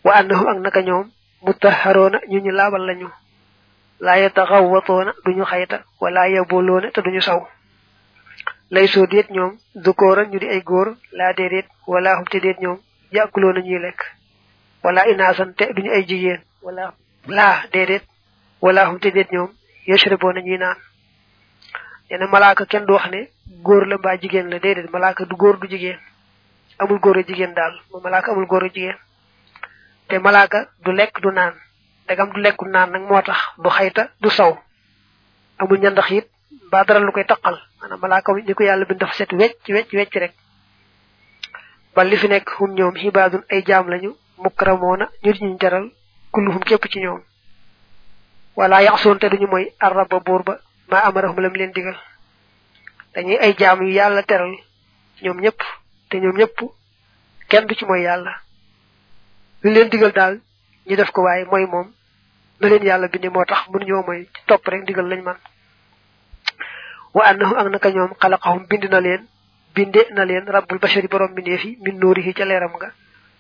wa 0.04 0.14
annahum 0.16 0.48
ak 0.48 0.58
naka 0.60 0.82
ñoom 0.82 1.12
mutaharoona 1.42 2.20
ñu 2.30 2.40
ñu 2.40 2.52
laabal 2.52 2.86
lañu. 2.86 3.10
Laa 4.00 4.18
yataxawwatoona 4.18 5.14
duñu 5.26 5.46
xayta 5.46 5.84
wala 6.02 6.28
yaboloona 6.30 6.92
te 6.92 7.02
duñu 7.02 7.22
saw. 7.22 7.42
Lay 8.72 8.88
soo 8.88 9.06
déet 9.08 9.30
ñoom 9.30 9.58
dukooran 9.76 10.30
ñu 10.32 10.40
di 10.40 10.48
ay 10.48 10.62
góor 10.62 10.96
laa 11.12 11.34
déedéet 11.34 11.68
wala 11.88 12.18
hum 12.18 12.26
te 12.26 12.40
déet 12.40 12.60
ñoom 12.60 12.80
yàkkuloona 13.12 13.62
ñuy 13.62 13.80
lekk. 13.80 14.02
Ay 15.94 16.04
jigéen 16.08 16.42
wala 16.62 16.94
laa 17.28 17.64
déedéet 17.72 18.04
wala 18.62 18.90
hum 18.90 19.00
te 19.00 19.12
déet 19.12 19.32
ñoom 19.32 19.50
yashraboona 19.88 20.42
ñuy 20.42 20.58
naan. 20.58 20.78
Neena 22.10 22.28
malaaka 22.28 22.66
kenn 22.66 22.86
du 22.86 22.94
wax 22.94 23.10
ne 23.12 23.30
góor 23.64 23.86
la 23.88 23.98
mbaa 23.98 24.18
jigéen 24.18 24.50
la 24.50 24.60
déedéet 24.60 24.90
malaaka 24.92 25.26
du 25.26 25.36
góor 25.36 25.58
du 25.60 25.68
jigéen. 25.70 26.00
Amul 26.80 27.00
góor 27.00 27.18
a 27.18 27.24
jigéen 27.24 27.54
daal 27.54 27.74
mu 27.92 28.00
malaaka 28.02 28.32
amul 28.32 28.46
góor 28.48 28.64
a 28.64 28.68
jigéen. 28.70 28.98
Te 30.08 30.20
malaaka 30.20 30.70
du 30.84 30.92
lekk 30.92 31.22
du 31.22 31.32
naan. 31.32 31.54
Dagam 32.08 32.32
du 32.34 32.40
lekku 32.42 32.66
naan 32.66 32.92
nag 32.92 33.02
moo 33.02 33.22
tax 33.22 33.38
du 33.58 33.70
xayta 33.70 34.10
du 34.22 34.30
saw. 34.30 34.58
Amul 35.60 35.80
ñandax 35.80 36.10
it 36.12 36.28
mbaa 36.68 36.84
dara 36.84 37.00
lu 37.00 37.12
koy 37.12 37.26
taqal. 37.26 37.58
Maanaam 37.80 38.00
malaaka 38.02 38.34
ni 38.34 38.54
ko 38.54 38.64
yàlla 38.64 38.86
bind 38.86 39.00
dafa 39.00 39.14
set 39.14 39.32
wecc 39.34 39.68
wecc 39.70 39.94
wecc 39.94 40.14
rek. 40.16 40.34
Ba 41.96 42.04
li 42.04 42.18
fi 42.18 42.28
nekk 42.28 42.50
hum 42.60 42.74
ñoom 42.74 42.96
ay 43.50 43.64
jaam 43.66 43.88
lañu 43.90 44.16
mukramoona 44.38 45.10
ñu 45.24 45.32
di 45.34 45.46
ñu 45.46 45.58
jaral 45.62 45.92
kulluhum 46.32 46.60
képp 46.64 46.86
ci 46.92 47.00
ñoom. 47.00 47.22
Wala 48.56 48.82
yaxsoon 48.84 49.20
te 49.20 49.30
duñu 49.30 49.48
mooy 49.48 49.72
arraba 49.80 50.20
buur 50.20 50.44
ba 50.44 50.60
maa 50.90 51.06
amarahum 51.08 51.40
lam 51.40 51.54
leen 51.54 51.72
digal. 51.72 51.98
Dañuy 53.14 53.38
ay 53.38 53.56
jaam 53.58 53.82
yu 53.82 53.94
yàlla 53.94 54.24
teral 54.24 54.52
ñoom 55.22 55.40
ñëpp 55.40 55.60
te 56.14 56.20
ñoom 56.22 56.38
ñëpp 56.38 56.60
kenn 57.50 57.66
du 57.68 57.74
ci 57.76 57.86
mooy 57.86 58.02
yàlla. 58.04 58.34
Li 59.64 59.72
leen 59.74 59.90
digal 59.90 60.12
daal 60.14 60.40
ñu 60.86 60.96
def 60.96 61.10
ko 61.12 61.22
waaye 61.24 61.46
mooy 61.46 61.66
moom. 61.66 61.88
Na 62.60 62.68
leen 62.70 62.84
yàlla 62.86 63.08
bindi 63.08 63.30
moo 63.30 63.46
tax 63.46 63.66
mënuñoo 63.70 64.04
mooy 64.06 64.30
topp 64.46 64.68
rek 64.68 64.86
digal 64.86 65.08
lañ 65.10 65.22
man. 65.24 65.38
Wa 67.14 67.26
annahum 67.26 67.58
ak 67.58 67.68
naka 67.72 67.90
ñoom 67.90 68.14
xalaqahum 68.22 68.66
bind 68.70 68.86
na 68.92 69.00
leen 69.02 69.26
binde 69.76 70.02
na 70.14 70.24
leen 70.26 70.46
rabbul 70.46 70.78
bashari 70.80 71.08
borom 71.08 71.34
bindeef 71.34 71.64
yi 71.66 71.78
min 71.82 71.98
nuurihi 72.00 72.34
ca 72.34 72.46
leeram 72.46 72.74
nga 72.78 72.92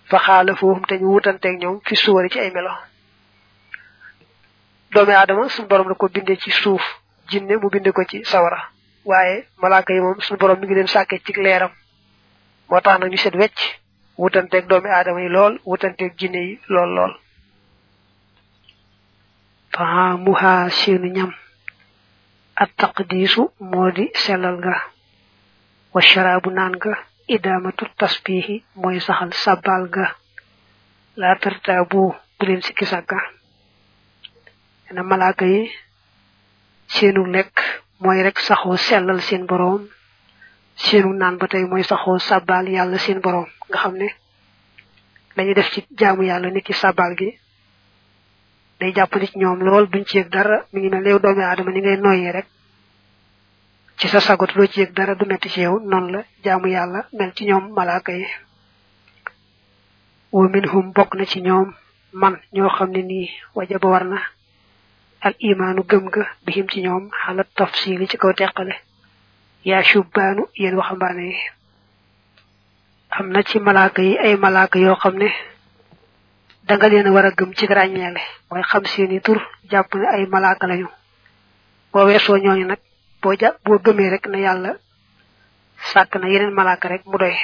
fa 0.09 0.17
xaala 0.17 0.55
foohum 0.55 0.81
te 0.85 0.95
ñu 0.97 1.13
wutanteeg 1.13 1.59
ñoom 1.61 1.79
fi 1.85 1.95
suwari 1.95 2.29
ci 2.29 2.39
ay 2.39 2.51
melo. 2.51 2.71
Doomi 4.93 5.13
aadama 5.13 5.47
suñu 5.49 5.67
borom 5.67 5.87
da 5.89 5.93
ko 5.95 6.07
binde 6.09 6.37
ci 6.37 6.49
suuf 6.51 6.81
jinne 7.29 7.55
mu 7.61 7.69
binde 7.69 7.91
ko 7.91 8.03
ci 8.05 8.23
sawara. 8.25 8.69
Waaye 9.05 9.47
malaaka 9.61 9.93
yi 9.93 9.99
moom 10.01 10.19
suñu 10.21 10.37
borom 10.39 10.59
mi 10.59 10.65
ngi 10.65 10.73
leen 10.75 10.87
sàkke 10.87 11.21
ci 11.25 11.33
leeram 11.33 11.71
moo 12.69 12.81
tax 12.85 12.95
nag 12.99 13.11
ñu 13.11 13.17
set 13.23 13.35
wecc 13.41 13.57
wutanteeg 14.21 14.65
doomi 14.69 14.89
aadama 14.91 15.21
yi 15.23 15.29
lool 15.35 15.53
wutanteeg 15.69 16.13
jinne 16.19 16.41
yi 16.47 16.53
lool 16.73 16.91
lool. 16.97 17.13
Fa 19.73 19.85
muha 20.25 20.53
seenu 20.79 21.07
ñam. 21.17 21.31
At 22.61 22.69
taqdiisu 22.79 23.41
moo 23.71 23.89
di 23.97 24.05
sellal 24.23 24.55
nga. 24.61 24.75
Wa 25.93 26.01
sharaabu 26.09 26.49
naan 26.57 26.73
nga. 26.79 26.93
Idamatu 27.35 27.85
tasbihi 27.99 28.55
mooy 28.81 28.97
saxal 29.05 29.31
sabal 29.43 29.83
ga 29.95 30.05
la 31.19 31.29
tartabu 31.41 32.01
bu 32.37 32.43
leen 32.47 32.61
sikki 32.65 32.85
sàkka. 32.91 33.17
Na 34.93 35.01
yi 35.53 35.61
seenu 36.93 37.21
lekk 37.35 37.55
mooy 38.03 38.19
rek 38.25 38.37
saxoo 38.47 38.77
sellal 38.87 39.19
seen 39.27 39.43
boroom 39.49 39.81
seenu 40.75 41.13
naan 41.13 41.37
ba 41.37 41.47
tey 41.47 41.63
mooy 41.65 41.83
saxoo 41.83 42.19
sabal 42.19 42.67
yàlla 42.69 42.97
seen 42.97 43.19
boroom 43.21 43.47
nga 43.69 43.77
xam 43.77 43.95
ne 43.97 44.07
dañuy 45.35 45.53
def 45.53 45.69
ci 45.71 45.85
jaamu 45.99 46.23
yàlla 46.23 46.49
nit 46.49 46.65
ci 46.65 46.73
sabal 46.73 47.15
gi. 47.17 47.39
day 48.79 48.91
jàpp 48.93 49.13
ci 49.25 49.37
ñoom 49.39 49.59
lool 49.63 49.87
duñ 49.89 50.03
ci 50.05 50.17
yëg 50.17 50.29
dara. 50.29 50.65
mi 50.73 50.79
ngi 50.81 50.89
mel 50.89 51.05
yow 51.07 51.19
doomi 51.19 51.41
aadama 51.43 51.71
ni 51.71 51.79
ngay 51.81 51.97
noyyee 51.97 52.31
rek. 52.31 52.45
ci 53.97 54.07
sa 54.07 54.19
sagot 54.19 54.53
doo 54.55 54.65
ci 54.67 54.81
yëg 54.81 54.93
dara 54.93 55.15
du 55.15 55.25
metti 55.25 55.49
ci 55.49 55.61
yow. 55.61 55.79
noonu 55.79 56.11
la 56.11 56.23
jaamu 56.43 56.67
yàlla 56.67 57.07
mel 57.13 57.31
ci 57.35 57.45
ñoom 57.45 57.73
malaaka 57.73 58.11
yi. 58.11 58.25
wa 60.31 60.47
minhum 60.49 60.91
bokk 60.93 61.15
na 61.15 61.25
ci 61.25 61.41
ñoom 61.41 61.73
man 62.13 62.39
ñoo 62.53 62.69
xam 62.69 62.89
ne 62.91 63.01
nii 63.01 63.29
wajaba 63.55 63.87
war 63.89 64.05
na 64.05 64.19
al 65.21 65.33
imaanu 65.39 65.83
gëm 65.89 66.09
ga 66.09 66.27
bihim 66.45 66.67
ci 66.69 66.81
ñoom 66.81 67.09
xalat 67.09 67.47
tafsili 67.55 68.07
ci 68.07 68.17
kaw 68.17 68.33
teqale. 68.33 68.75
Yaa 69.69 69.83
shubbaanu 69.89 70.43
yéen 70.61 70.75
waxambaane 70.79 71.23
yi 71.31 71.37
am 73.17 73.27
na 73.33 73.41
ci 73.43 73.59
malaaka 73.59 74.01
yi 74.01 74.17
ay 74.17 74.35
malaaka 74.35 74.77
yoo 74.79 74.95
xam 74.95 75.15
ne 75.17 75.29
danga 76.67 76.87
leen 76.89 77.07
war 77.15 77.25
a 77.25 77.31
gëm 77.37 77.51
ci 77.57 77.65
ràññeele 77.67 78.21
mooy 78.49 78.63
xam 78.69 78.85
seeni 78.85 79.19
tur 79.21 79.39
jàpp 79.71 79.93
ne 79.95 80.07
ay 80.07 80.25
malaaka 80.25 80.67
lañu. 80.67 80.87
Boo 81.91 82.05
weesoo 82.05 82.37
ñooñu 82.37 82.65
nag 82.65 82.79
boo 83.21 83.33
ja 83.39 83.49
boo 83.63 83.79
gëmee 83.79 84.09
rek 84.09 84.27
na 84.27 84.37
yàlla 84.37 84.71
sàkk 85.93 86.15
na 86.15 86.27
yeneen 86.27 86.53
malaaka 86.53 86.87
rek 86.87 87.05
mu 87.05 87.17
doy. 87.17 87.35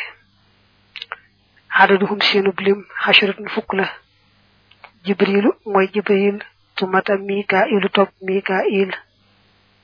Xadaduhum 1.78 2.22
seenub 2.22 2.60
lim 2.60 2.80
xasharatun 3.04 3.48
fukk 3.50 3.74
la. 3.74 3.86
Jibrilu 5.06 5.52
mooy 5.66 5.88
jibril 5.94 6.40
tumata 6.76 7.18
mikailu 7.18 7.90
topp 7.90 8.10
mikail 8.22 8.92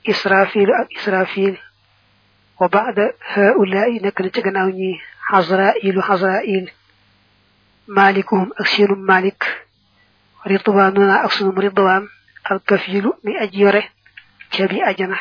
israfilu 0.03 0.73
ak 0.81 0.87
israfil 0.97 1.55
وبعد 2.61 3.13
هؤلاء 3.33 4.05
نكنت 4.05 4.39
جناوني 4.39 4.99
حزرائيل 5.21 6.03
حزرائيل 6.03 6.71
مالكهم 7.87 8.51
أكسين 8.59 8.91
مالك 8.91 9.65
رضواننا 10.47 11.25
أكسين 11.25 11.49
رضوان 11.49 12.07
الكفيل 12.51 13.11
من 13.23 13.37
أجيره 13.37 13.83
كبي 14.51 14.83
أجنة 14.83 15.19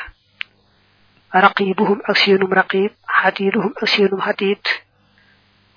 رقيبهم 1.37 2.01
أكسين 2.05 2.43
رقيب 2.43 2.91
حديدهم 3.07 3.75
أكسين 3.83 4.21
حديد. 4.21 4.59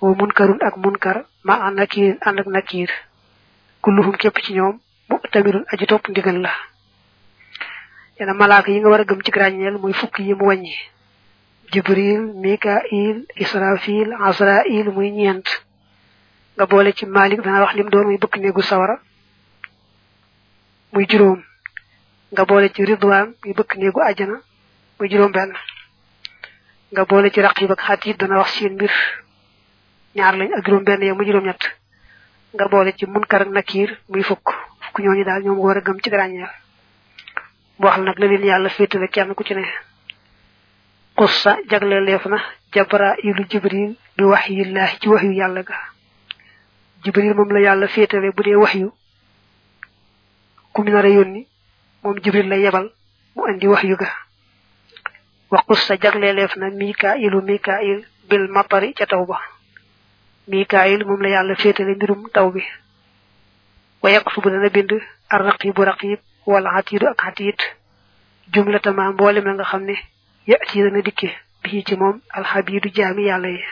ومنكر 0.00 0.58
أك 0.62 0.78
منكر 0.78 1.24
مع 1.44 1.68
نكير 1.68 2.18
أنك 2.26 2.48
نكير. 2.48 2.90
كلهم 3.82 4.12
كبتين 4.12 4.56
يوم 4.56 4.80
مؤتمر 5.10 5.64
أجتوب 5.74 6.00
دي 6.08 6.30
الله 6.30 6.54
ملاك 8.20 8.68
ينور 8.68 9.02
جمتك 9.02 9.38
رانيال 9.38 9.80
مويفوكي 9.80 10.34
مواني 10.34 10.74
jibril 11.72 12.20
mikail 12.42 13.26
israfil 13.36 14.12
asrail 14.28 14.86
muy 14.90 15.10
ñeent 15.10 15.46
nga 16.56 16.66
boole 16.66 16.92
ci 16.92 17.06
malik 17.06 17.40
dana 17.42 17.60
wax 17.62 17.74
lim 17.74 17.88
doon 17.90 18.06
muy 18.06 18.18
bëkk 18.18 18.36
néegu 18.38 18.62
sawara. 18.62 18.98
Muy 20.92 21.06
juróom. 21.08 21.42
Nga 22.32 22.44
boole 22.44 22.68
ci 22.74 22.84
ridwan 22.84 23.34
muy 23.44 23.54
bëkk 23.54 23.76
néegu 23.76 24.00
ajana 24.00 24.40
muy 24.98 25.08
juróom 25.08 25.32
benn. 25.32 25.52
Nga 26.92 27.04
boole 27.04 27.30
ci 27.30 27.40
raqib 27.40 27.70
ak 27.70 27.80
xatit 27.80 28.16
dana 28.18 28.38
wax 28.38 28.50
seen 28.58 28.72
mbir. 28.74 28.90
Ñaar 30.16 30.34
lañ 30.36 30.50
ak 30.56 30.64
juróom 30.66 30.84
benn 30.84 31.02
yow 31.02 31.14
muy 31.14 31.26
juróom 31.26 31.44
ñett. 31.46 31.62
Nga 32.54 32.68
boole 32.68 32.92
ci 32.96 33.06
munkar 33.06 33.42
ak 33.42 33.48
nakir 33.50 33.98
muy 34.08 34.22
fukk. 34.22 34.48
Fukk 34.80 34.98
ñooñu 34.98 35.24
daal 35.24 35.42
ñoom 35.44 35.58
war 35.58 35.76
a 35.76 35.80
gëm 35.80 36.00
ci 36.02 36.10
grañeel 36.10 36.48
bu 37.78 37.86
wax 37.86 37.98
nag 37.98 38.18
la 38.18 38.26
leen 38.26 38.44
yàlla 38.44 38.68
féetale 38.68 39.06
kenn 39.08 39.34
ku 39.34 39.44
ci 39.44 39.54
ne 39.54 39.62
qussa 41.18 41.52
jagle 41.70 42.00
leef 42.06 42.24
na 42.26 42.38
jabra 42.74 43.08
ilu 43.28 43.44
jibril 43.50 43.96
bi 44.16 44.24
waxyillahi 44.24 44.98
ci 45.00 45.08
waxyu 45.08 45.32
yàlla 45.40 45.62
ga. 45.62 45.74
Jibril 47.04 47.34
moom 47.34 47.50
la 47.52 47.60
yàlla 47.60 47.86
féetale 47.88 48.30
bu 48.36 48.42
dee 48.42 48.54
waxyu 48.56 48.92
ku 50.72 50.82
mu 50.84 50.90
nar 50.90 51.04
a 51.04 51.08
yónni 51.08 51.46
moom 52.02 52.16
jibril 52.22 52.48
la 52.48 52.56
yebal 52.56 52.86
mu 53.34 53.44
andi 53.48 53.66
waxyu 53.66 53.96
ga. 53.96 54.08
Wa 55.50 55.62
qussa 55.66 55.96
jagle 55.96 56.32
leef 56.32 56.56
na 56.56 56.70
mikailu 56.70 57.42
mikail 57.42 58.04
bil 58.28 58.48
matari 58.48 58.92
ca 58.94 59.06
taw 59.06 59.24
ba. 59.26 59.38
Mikail 60.48 61.04
moom 61.06 61.20
la 61.22 61.28
yàlla 61.28 61.54
féetale 61.56 61.94
mbirum 61.94 62.28
taw 62.32 62.50
bi. 62.50 62.62
Wa 64.02 64.10
yaktubu 64.10 64.50
dana 64.50 64.68
bind 64.68 64.92
ar 65.30 65.42
raqibu 65.42 65.82
raqib 65.84 66.18
wala 66.46 66.70
xatiidu 66.76 67.06
ak 67.08 67.20
xatiit 67.24 67.58
jumlatama 68.52 69.12
mboolem 69.12 69.44
la 69.44 69.52
nga 69.54 69.64
xam 69.64 69.82
ne 69.84 69.94
yati 70.50 70.82
dana 70.84 71.00
dikke 71.06 71.28
bii 71.62 71.82
ci 71.86 71.94
moom 72.00 72.16
alxabidu 72.36 72.88
jaami 72.96 73.22
yàlla 73.28 73.48
yi 73.48 73.62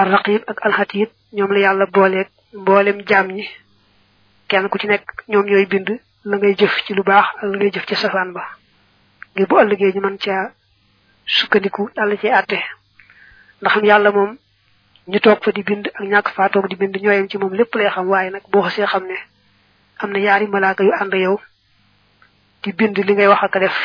ar 0.00 0.08
raqib 0.14 0.42
ak 0.50 0.58
alxatiit 0.66 1.10
ñoom 1.36 1.52
la 1.52 1.58
yàlla 1.64 1.86
booleeg 1.86 2.28
mboolem 2.54 2.98
jaam 3.08 3.28
ñi. 3.32 3.44
Kenn 4.48 4.68
ku 4.68 4.78
ci 4.78 4.86
nekk 4.86 5.06
ñoom 5.28 5.46
ñooy 5.46 5.66
bind 5.66 5.88
la 6.24 6.36
ngay 6.36 6.54
jëf 6.58 6.74
ci 6.86 6.94
lu 6.94 7.02
baax 7.02 7.26
la 7.42 7.48
ngay 7.56 7.70
jëf 7.72 7.86
ci 7.86 7.94
safaan 7.96 8.32
ba. 8.32 8.44
Ngir 9.34 9.46
bu 9.48 9.56
ëllëgee 9.58 9.92
ñu 9.94 10.00
mën 10.00 10.18
caa 10.18 10.52
sukkandiku 11.26 11.90
dal 11.96 12.18
ci 12.20 12.28
àtte. 12.28 12.58
Ndax 13.60 13.74
yàlla 13.82 14.10
moom 14.12 14.36
ñu 15.08 15.18
toog 15.20 15.42
fa 15.44 15.50
di 15.52 15.62
bind 15.62 15.88
ak 15.94 16.00
ñàkk 16.04 16.28
faa 16.34 16.48
toog 16.48 16.68
di 16.68 16.76
bind 16.76 16.96
ñooyam 17.02 17.28
ci 17.28 17.38
moom 17.38 17.54
lépp 17.54 17.74
lay 17.74 17.88
xam 17.90 18.08
waaye 18.08 18.30
nag 18.30 18.42
boo 18.50 18.62
xasee 18.62 18.86
xam 18.86 19.04
ne 19.06 19.16
am 19.98 20.10
na 20.12 20.18
yaari 20.18 20.46
malaaka 20.46 20.84
yu 20.84 20.92
ànd 21.00 21.14
yow 21.14 21.40
di 22.62 22.72
bind 22.72 22.96
li 22.98 23.12
ngay 23.14 23.26
wax 23.28 23.42
ak 23.42 23.58
def. 23.60 23.76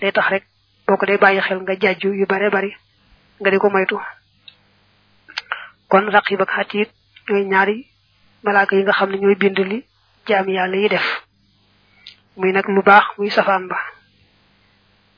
Day 0.00 0.12
tax 0.12 0.28
rek 0.30 0.44
boo 0.86 0.96
ko 0.96 1.06
dee 1.06 1.18
bàyyi 1.18 1.40
xel 1.40 1.60
nga 1.62 1.74
jàjju 1.82 2.12
yu 2.14 2.26
bare 2.26 2.50
bari 2.50 2.70
nga 3.40 3.50
di 3.50 3.58
ko 3.58 3.68
moytu. 3.70 3.98
Kon 5.88 6.08
raqib 6.10 6.40
ak 6.42 6.50
xatiit 6.56 6.90
ñooy 7.28 7.44
ñaari 7.44 7.86
malaaka 8.42 8.76
yi 8.76 8.82
nga 8.82 8.92
xam 8.92 9.10
ne 9.10 9.18
ñooy 9.18 9.34
bind 9.34 9.58
li 9.58 9.84
jaam 10.26 10.48
yàlla 10.48 10.76
yi 10.76 10.88
def. 10.88 11.06
Muy 12.36 12.52
nag 12.52 12.66
lu 12.68 12.82
baax 12.82 13.04
muy 13.18 13.30
safaan 13.30 13.68
ba. 13.68 13.76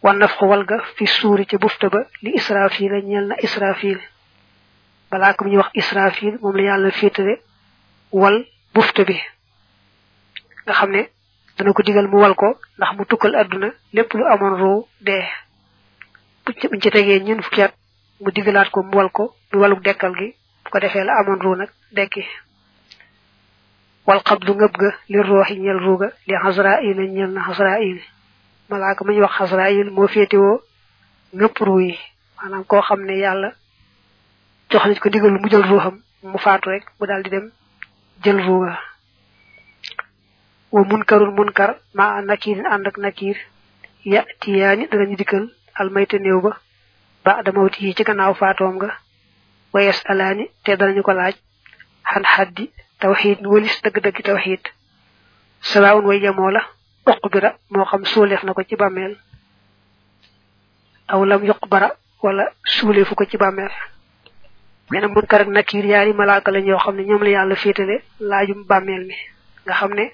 Wan 0.03 0.19
naf 0.19 0.37
ko 0.39 0.47
wal 0.47 0.65
ga 0.65 0.79
fi 0.97 1.07
suuri 1.07 1.47
ca 1.47 1.59
bufta 1.59 1.89
ba 1.89 2.01
li 2.23 2.31
israfil 2.35 2.93
a 2.95 3.01
ñeel 3.01 3.27
na 3.29 3.37
israfil. 3.43 4.01
Malaaka 5.11 5.45
bu 5.45 5.51
ñuy 5.51 5.59
wax 5.59 5.71
israfil 5.75 6.39
moom 6.41 6.57
la 6.57 6.63
yàlla 6.63 6.91
féetale 6.91 7.41
wal 8.13 8.47
bufta 8.75 9.05
bi. 9.05 9.17
Nga 10.65 10.73
xam 10.75 10.91
ne 10.91 11.09
dana 11.57 11.73
ko 11.73 11.83
digal 11.83 12.09
mu 12.09 12.19
wal 12.21 12.35
ko 12.35 12.59
ndax 12.79 12.93
mu 12.97 13.05
tukkal 13.05 13.35
àdduna 13.35 13.69
lépp 13.93 14.13
lu 14.15 14.25
amoon 14.25 14.57
roo 14.61 14.89
dee. 15.01 15.27
Buñ 16.69 16.81
ci 16.83 16.91
tegee 16.91 17.21
ñun 17.21 17.43
fukki 17.43 17.63
at 17.63 17.75
mu 18.21 18.31
ko 18.73 18.81
wal 18.93 19.11
ko 19.11 19.35
mu 19.53 19.61
waluk 19.61 19.81
dekkal 19.85 20.13
gi. 20.19 20.35
Bu 20.65 20.71
ko 20.71 20.79
defee 20.81 21.05
la 21.05 21.15
dekki. 21.93 22.25
Wal 24.07 24.21
xabdu 24.25 24.55
ngëb 24.55 24.75
ga 24.81 24.91
li 25.09 25.19
rooxi 25.23 25.55
ñel 25.61 25.79
ruuga 25.79 26.09
li 26.27 26.35
xasrail 26.43 26.99
ñel 27.15 27.31
na 27.33 27.43
xasrail 27.47 28.01
malaaka 28.69 29.05
ma 29.05 29.13
ñu 29.13 29.21
wax 29.21 29.33
xasrail 29.39 29.91
moo 29.91 30.09
féetewoo 30.09 30.61
ngëpp 31.37 31.59
ruu 31.67 31.81
yi. 31.81 31.95
Xam 32.83 33.05
ne 33.05 33.15
yàlla 33.19 33.53
jox 34.71 34.85
nañ 34.87 34.99
ko 34.99 35.09
digal 35.09 35.31
mu 35.41 35.49
jël 35.49 35.63
ruuxam 35.63 35.97
mu 36.23 36.39
faatu 36.39 36.69
rek 36.71 36.85
mu 36.99 37.07
daal 37.07 37.23
di 37.23 37.31
dem 37.31 37.51
jël 38.23 38.39
ruuga 38.47 38.79
wa 40.73 40.85
munkarun 40.85 41.35
munkar 41.35 41.71
ma 41.95 42.21
nakirin 42.23 42.67
ànd 42.67 42.87
ak 42.87 42.97
nakir 42.99 43.37
ya 44.05 44.25
tiyaani 44.41 44.87
danañu 44.91 45.17
dikkal 45.17 45.45
almayta 45.81 46.19
néew 46.19 46.41
ba 46.41 46.53
ba 47.25 47.43
da 47.43 47.53
mawti 47.53 47.95
ci 47.95 48.03
gannaaw 48.05 48.35
faatoom 48.35 48.75
nga 48.77 48.91
wa 49.73 49.83
yes 49.83 50.03
alaani 50.07 50.45
te 50.65 50.77
danañu 50.77 51.03
ko 51.03 51.13
laaj 51.13 51.35
xan 52.11 52.25
xaddi 52.25 52.71
tawxiid 53.01 53.47
walis 53.47 53.81
dëgg-dëgg 53.83 54.23
tawxiid 54.25 54.63
sawaawun 55.61 56.07
way 56.07 56.21
yamoo 56.21 56.51
la 56.51 56.63
uqbira 57.07 57.55
moo 57.71 57.85
xam 57.85 58.05
suuleef 58.05 58.43
na 58.45 58.53
ko 58.53 58.63
ci 58.63 58.77
bàmmeel. 58.77 59.17
Aw 61.09 61.25
lam 61.25 61.45
yuqbara 61.45 61.89
wala 62.23 62.45
suuleefu 62.65 63.15
ko 63.15 63.25
ci 63.25 63.37
bàmmeel. 63.39 63.71
Nee 64.91 65.01
na 65.01 65.09
munkar 65.09 65.41
ak 65.41 65.49
nakir 65.49 65.85
yaari 65.85 66.13
malaaka 66.13 66.51
lañ 66.53 66.67
yoo 66.67 66.79
xam 66.79 66.97
ne 66.97 67.03
ñoom 67.05 67.23
la 67.23 67.31
yàlla 67.31 67.57
féetale 67.57 68.03
laajum 68.21 68.65
bàmmeel 68.69 69.05
mi. 69.07 69.15
Nga 69.65 69.75
xam 69.75 69.93
ne 69.95 70.13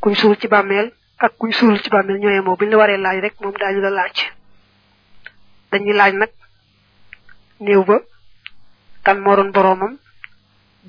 kuñ 0.00 0.14
suul 0.14 0.36
ci 0.36 0.48
bàmmeel 0.48 0.92
ak 1.18 1.32
kuñ 1.38 1.52
suul 1.52 1.80
ci 1.82 1.88
bàmmeel 1.90 2.18
ñooye 2.18 2.40
moo 2.40 2.56
buñ 2.56 2.68
la 2.70 2.76
waree 2.76 2.96
laaj 2.98 3.20
rek 3.20 3.34
moom 3.40 3.54
daañu 3.60 3.80
la 3.80 3.90
laaj 3.90 4.16
dañuy 5.74 5.96
laaj 5.98 6.12
nag 6.20 6.30
néew 7.64 7.82
ba 7.88 7.96
kan 9.04 9.18
moo 9.24 9.36
doon 9.36 9.50
boroomam 9.54 9.92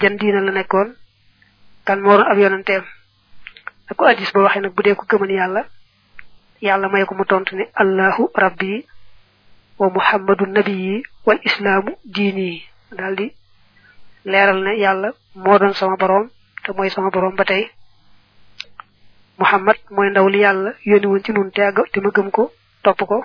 jan 0.01 0.17
diina 0.19 0.39
la 0.45 0.51
nekkoon 0.51 0.89
kan 1.85 1.99
moo 2.01 2.17
doon 2.17 2.29
ab 2.31 2.37
yonanteem 2.37 2.83
ak 3.89 3.95
ko 3.97 4.03
addis 4.05 4.31
ba 4.33 4.39
waxee 4.45 4.61
nag 4.61 4.73
bu 4.75 4.81
dee 4.83 4.95
ko 4.95 5.03
gëmal 5.09 5.31
yàlla 5.39 5.61
yàlla 6.61 6.87
may 6.89 7.05
ko 7.05 7.13
mu 7.15 7.25
tontu 7.25 7.55
ne 7.55 7.65
allahu 7.81 8.23
rabbi 8.43 8.85
wa 9.79 9.87
muhammadu 9.95 10.45
nabiyi 10.45 11.03
wal 11.25 11.39
islaamu 11.43 11.91
diini. 12.05 12.63
Daldi 12.97 13.27
leeral 14.25 14.59
ne 14.63 14.71
yàlla 14.83 15.09
moo 15.35 15.73
sama 15.73 15.95
boroom 15.97 16.29
te 16.63 16.71
mooy 16.75 16.89
sama 16.89 17.09
boroom 17.09 17.35
ba 17.35 17.43
tey. 17.43 17.63
Muhammad 19.37 19.77
mooy 19.91 20.09
ndaw 20.09 20.27
li 20.29 20.39
yàlla 20.45 20.71
yónni 20.85 21.07
woon 21.07 21.23
ci 21.23 21.31
nun 21.31 21.51
te 21.51 21.99
ma 22.01 22.09
gëm 22.15 22.29
ko 22.31 22.51
topp 22.83 22.99
ko 23.09 23.17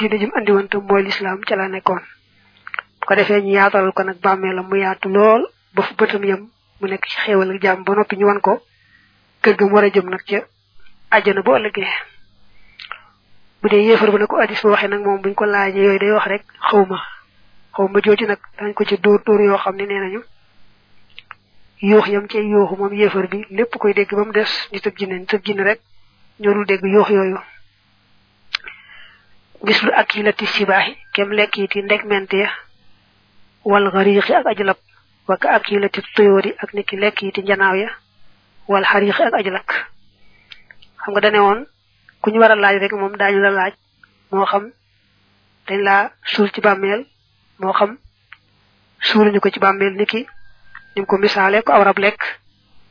diine 0.00 0.18
jim 0.18 0.30
andi 0.36 0.52
woon 0.52 0.68
te 0.68 0.76
mooy 0.78 1.02
lislaam 1.02 1.40
ca 1.44 1.56
la 1.56 1.68
nekkoon. 1.68 2.00
Bu 3.00 3.06
ko 3.06 3.14
defee 3.14 3.40
ñu 3.42 3.52
yaatalal 3.54 3.92
ko 3.92 4.02
nag 4.02 4.18
bàmmeelam 4.20 4.66
mu 4.68 4.76
yaatu 4.76 5.08
lool 5.08 5.46
ba 5.74 5.82
fu 5.82 5.94
bëtam 5.94 6.24
yam 6.24 6.48
mu 6.80 6.88
nekk 6.88 7.06
ci 7.06 7.16
xéewal 7.24 7.50
ak 7.54 7.62
jàmm 7.62 7.84
ba 7.84 7.94
noppi 7.94 8.16
ñu 8.16 8.26
wan 8.26 8.40
ko 8.40 8.60
kër 9.42 9.56
ga 9.56 9.64
mu 9.66 9.72
war 9.74 9.84
a 9.84 9.90
jëm 9.90 10.08
nag 10.10 10.22
ca 10.26 10.40
àjjana 11.10 11.42
bu 11.42 11.50
ëllëgee. 11.56 11.88
Bu 13.62 13.68
dee 13.68 13.84
yéefar 13.84 14.10
bu 14.10 14.18
ne 14.18 14.26
ko 14.26 14.36
addis 14.36 14.62
ba 14.62 14.70
waxee 14.70 14.88
nag 14.88 15.00
moom 15.04 15.20
buñ 15.22 15.34
ko 15.34 15.44
laajee 15.44 15.82
yooyu 15.84 15.98
day 15.98 16.10
wax 16.12 16.26
rek 16.26 16.44
xawma 16.70 16.98
xawma 17.76 18.00
jooju 18.02 18.26
nag 18.26 18.38
dañ 18.58 18.72
ko 18.74 18.84
ci 18.84 18.96
dóor 18.98 19.22
dóor 19.24 19.40
yoo 19.40 19.58
xam 19.58 19.76
ne 19.76 19.84
nee 19.86 20.00
nañu 20.00 20.22
yuux 21.82 22.06
yam 22.08 22.26
cay 22.28 22.44
yuuxu 22.44 22.76
moom 22.76 22.92
yéefar 22.92 23.28
bi 23.28 23.44
lépp 23.50 23.76
koy 23.78 23.92
dégg 23.94 24.12
ba 24.14 24.24
mu 24.24 24.32
des 24.32 24.48
nit 24.72 24.84
jinne 24.96 25.18
nit 25.18 25.32
jinne 25.44 25.62
rek 25.62 25.80
ñoo 26.40 26.52
dul 26.54 26.66
dégg 26.66 26.84
yuux 26.84 27.08
yooyu 27.08 27.38
mislu 29.62 29.90
ak 30.00 30.14
yi 30.16 30.22
lati 30.22 30.46
sibaaxi 30.46 30.96
kem 31.14 31.30
lekk 31.32 31.56
yi 31.58 31.68
ti 31.68 31.82
ndeg 31.82 32.04
mente 32.04 32.34
ya 32.36 32.50
wal 33.64 33.90
xariixi 33.92 34.32
ak 34.34 34.46
ajlab 34.46 34.76
waka 35.28 35.48
ak 35.56 35.70
yi 35.70 35.78
lati 35.78 36.00
tuyóori 36.14 36.54
ak 36.62 36.74
niki 36.74 36.96
lekk 36.96 37.22
yi 37.22 37.32
ti 37.32 37.42
njanaaw 37.42 37.74
ya 37.76 37.90
wal 38.68 38.84
xariixi 38.84 39.22
ak 39.22 39.34
ajlak 39.34 39.68
xam 41.00 41.12
nga 41.12 41.20
dane 41.20 41.38
woon 41.38 41.66
ku 42.20 42.30
ñu 42.30 42.38
war 42.40 42.52
a 42.52 42.54
laaj 42.56 42.76
rek 42.80 42.92
moom 42.92 43.16
daañu 43.16 43.40
la 43.40 43.50
laaj 43.50 43.74
moo 44.32 44.44
xam 44.46 44.70
dañ 45.66 45.80
laa 45.82 46.10
suul 46.24 46.50
ci 46.52 46.60
bàmmeel 46.60 47.06
moo 47.58 47.72
xam 47.72 47.98
suuluñu 49.00 49.40
ko 49.40 49.50
ci 49.50 49.60
bàmmeel 49.60 49.94
niki 49.96 50.26
nim 50.96 51.06
ko 51.06 51.16
misaale 51.18 51.62
ko 51.62 51.72
awrab 51.72 51.98
lekk 51.98 52.20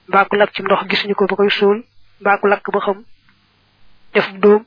mbaa 0.07 0.25
ku 0.25 0.35
lakk 0.35 0.53
ci 0.53 0.61
ndox 0.63 0.87
gisuñu 0.89 1.15
ko 1.15 1.25
ba 1.25 1.35
koy 1.35 1.49
suul 1.49 1.83
mbaa 2.21 2.37
ku 2.37 2.47
lakk 2.47 2.65
ba 2.73 2.79
xam 2.79 3.03
def 4.13 4.27
dóom 4.41 4.65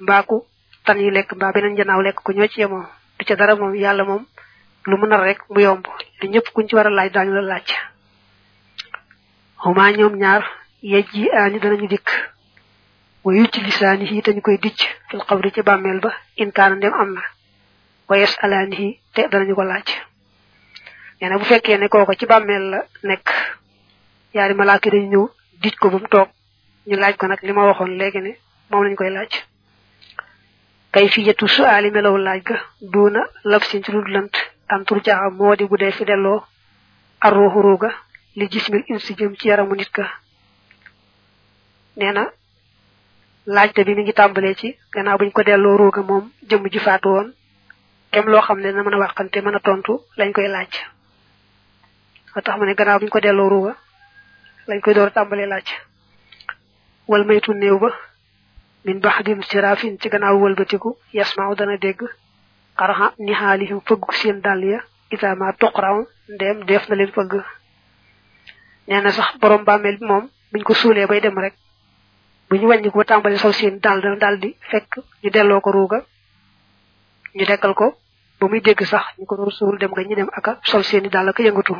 mbaa 0.00 0.22
ku 0.22 0.44
tan 0.86 0.98
yi 1.02 1.10
lekk 1.10 1.30
mbaa 1.36 1.52
beneen 1.54 1.76
janaaw 1.78 2.00
lekk 2.06 2.18
ko 2.24 2.32
ñoo 2.32 2.48
ci 2.48 2.60
yemoo 2.60 2.84
du 3.18 3.24
ca 3.28 3.34
dara 3.36 3.54
moom 3.56 3.74
yàlla 3.74 4.04
moom 4.04 4.24
lu 4.88 4.96
mu 4.96 5.06
nar 5.06 5.20
rek 5.20 5.40
mu 5.50 5.60
yomb. 5.60 5.84
Te 6.20 6.26
ñëpp 6.28 6.52
kuñ 6.54 6.66
ci 6.68 6.74
war 6.76 6.86
a 6.86 6.90
laaj 6.90 7.10
daañu 7.12 7.32
la 7.34 7.42
laaj. 7.42 7.66
Xuma 9.62 9.90
ñoom 9.98 10.14
ñaar 10.22 10.42
yej 10.82 11.06
yi 11.12 11.24
aani 11.30 11.58
danañu 11.58 11.88
dikk. 11.88 12.08
Wa 13.24 13.34
yucc 13.34 13.54
lisaani 13.66 14.04
yi 14.12 14.22
dañu 14.22 14.40
koy 14.40 14.58
dicc 14.58 14.80
fil 15.08 15.20
xabri 15.28 15.50
ci 15.54 15.62
bàmmeel 15.62 16.00
ba 16.00 16.10
inkaana 16.36 16.76
ndem 16.76 16.94
am 16.94 17.10
na. 17.14 17.22
Wa 18.08 18.16
yes 18.18 18.36
alaani 18.44 18.76
yi 18.82 19.00
te 19.14 19.28
danañu 19.32 19.54
ko 19.54 19.62
laaj. 19.64 19.88
Nee 21.20 21.38
bu 21.38 21.44
fekkee 21.44 21.78
ne 21.78 21.88
kooko 21.88 22.14
ci 22.14 22.26
bàmmeel 22.26 22.64
la 22.70 22.78
nekk 23.02 23.26
yaari 24.34 24.54
malaaka 24.54 24.90
dañu 24.90 25.08
ñëw 25.10 25.24
dij 25.62 25.74
ko 25.80 25.90
ba 25.90 25.98
mu 25.98 26.08
ñu 26.86 26.96
laaj 26.96 27.16
ko 27.16 27.26
nag 27.26 27.42
li 27.42 27.52
ma 27.52 27.66
waxoon 27.66 27.96
léegi 27.98 28.20
ne 28.20 28.32
moom 28.70 28.84
lañ 28.84 28.94
koy 28.94 29.10
laaj 29.10 29.32
kay 30.96 31.08
fi 31.12 31.20
yetu 31.28 31.44
suaali 31.44 31.90
melaw 31.92 32.16
laaj 32.26 32.40
ga 32.48 32.56
duuna 32.92 33.22
lab 33.44 33.62
sin 33.68 33.82
ci 33.84 33.92
dul 33.92 34.08
lant. 34.14 34.32
Antur 34.72 34.98
jaaxa 35.04 35.28
moo 35.38 35.54
di 35.54 35.64
bu 35.68 35.76
fi 35.96 36.04
delloo 36.10 36.40
arruuxu 37.20 37.60
ruuga 37.66 37.90
li 38.38 38.48
jismil 38.52 38.82
insi 38.88 39.12
jëm 39.18 39.36
ci 39.36 39.48
yaramu 39.48 39.74
nit 39.76 39.90
ka 39.96 40.04
nee 41.98 42.12
na 42.16 42.22
laajte 43.54 43.84
bi 43.84 43.94
mi 43.94 44.02
ngi 44.02 44.12
tàmbalee 44.14 44.54
ci 44.60 44.68
gannaaw 44.92 45.18
buñ 45.18 45.30
ko 45.36 45.42
delloo 45.42 45.76
ruuga 45.76 46.00
moom 46.02 46.24
jëmm 46.48 46.64
ji 46.72 46.78
faatu 46.78 47.08
woon 47.08 47.28
kem 48.12 48.26
loo 48.32 48.40
xam 48.40 48.58
ne 48.60 48.72
na 48.72 48.82
mën 48.82 48.94
a 48.94 48.98
waxante 48.98 49.38
tontu 49.66 50.00
lañ 50.16 50.32
koy 50.32 50.48
laaj. 50.48 50.72
Ba 52.34 52.40
tax 52.42 52.56
ne 52.58 52.74
gannaaw 52.74 52.98
buñ 53.00 53.10
ko 53.12 53.20
delloo 53.20 53.48
ruuga 53.52 53.72
lañ 54.68 54.80
koy 54.80 54.94
door 54.94 55.10
laaj. 55.46 55.66
Wal 57.08 57.24
maytu 57.28 57.52
néew 57.52 57.78
ba 57.78 57.90
min 58.86 58.98
baxdim 59.04 59.42
sirafin 59.42 59.98
ci 60.00 60.08
gannaaw 60.08 60.36
wëlbatiku 60.42 60.96
yasmaaw 61.12 61.54
dana 61.58 61.76
dégg 61.76 62.00
xaraxa 62.78 63.06
ni 63.18 63.32
xaalihim 63.34 63.80
fëggu 63.86 64.12
seen 64.12 64.40
dàll 64.40 64.62
ya 64.64 64.80
itama 65.10 65.52
tuqraw 65.60 66.06
ndeem 66.34 66.64
def 66.68 66.88
na 66.88 66.94
leen 66.96 67.12
fëgg 67.16 67.32
nee 68.88 69.00
na 69.00 69.10
sax 69.10 69.38
borom 69.40 69.64
bàmmeel 69.64 69.98
bi 69.98 70.06
moom 70.06 70.28
buñ 70.52 70.62
ko 70.62 70.74
suulee 70.74 71.06
bay 71.06 71.20
dem 71.20 71.38
rek 71.38 71.54
bu 72.48 72.56
ñu 72.56 72.66
wàññi 72.68 72.90
ko 72.90 72.98
ba 72.98 73.04
tàmbali 73.04 73.38
sol 73.38 73.52
seen 73.52 73.80
dàll 73.80 74.00
dana 74.00 74.16
daal 74.16 74.38
di 74.38 74.54
fekk 74.70 74.90
ñu 75.22 75.30
delloo 75.30 75.60
ko 75.60 75.70
ruuga 75.72 75.98
ñu 77.34 77.44
dekkal 77.46 77.74
ko 77.74 77.96
ba 78.40 78.48
muy 78.48 78.60
dégg 78.60 78.82
sax 78.84 79.04
ñu 79.18 79.26
ko 79.26 79.36
doon 79.36 79.50
suul 79.50 79.78
dem 79.78 79.90
nga 79.90 80.02
ñu 80.02 80.14
dem 80.14 80.30
aka 80.32 80.58
sol 80.62 80.84
seeni 80.84 81.08
dàll 81.08 81.28
ak 81.28 81.38
yëngatu 81.38 81.74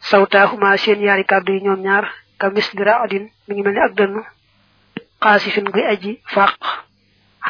sawtaahuma 0.00 0.76
seen 0.76 1.00
yaari 1.02 1.24
kàddu 1.24 1.52
yi 1.52 1.60
ñoom 1.64 1.80
ñaar 1.80 2.04
ka 2.38 2.50
misli 2.50 2.82
raadin 2.84 3.28
mi 3.48 3.54
ngi 3.54 3.62
mel 3.62 3.74
ni 3.74 3.80
ak 3.80 3.92
dënnu 3.94 4.22
xaasifin 5.22 5.64
guy 5.74 5.84
aji 5.92 6.12
xay 6.32 6.48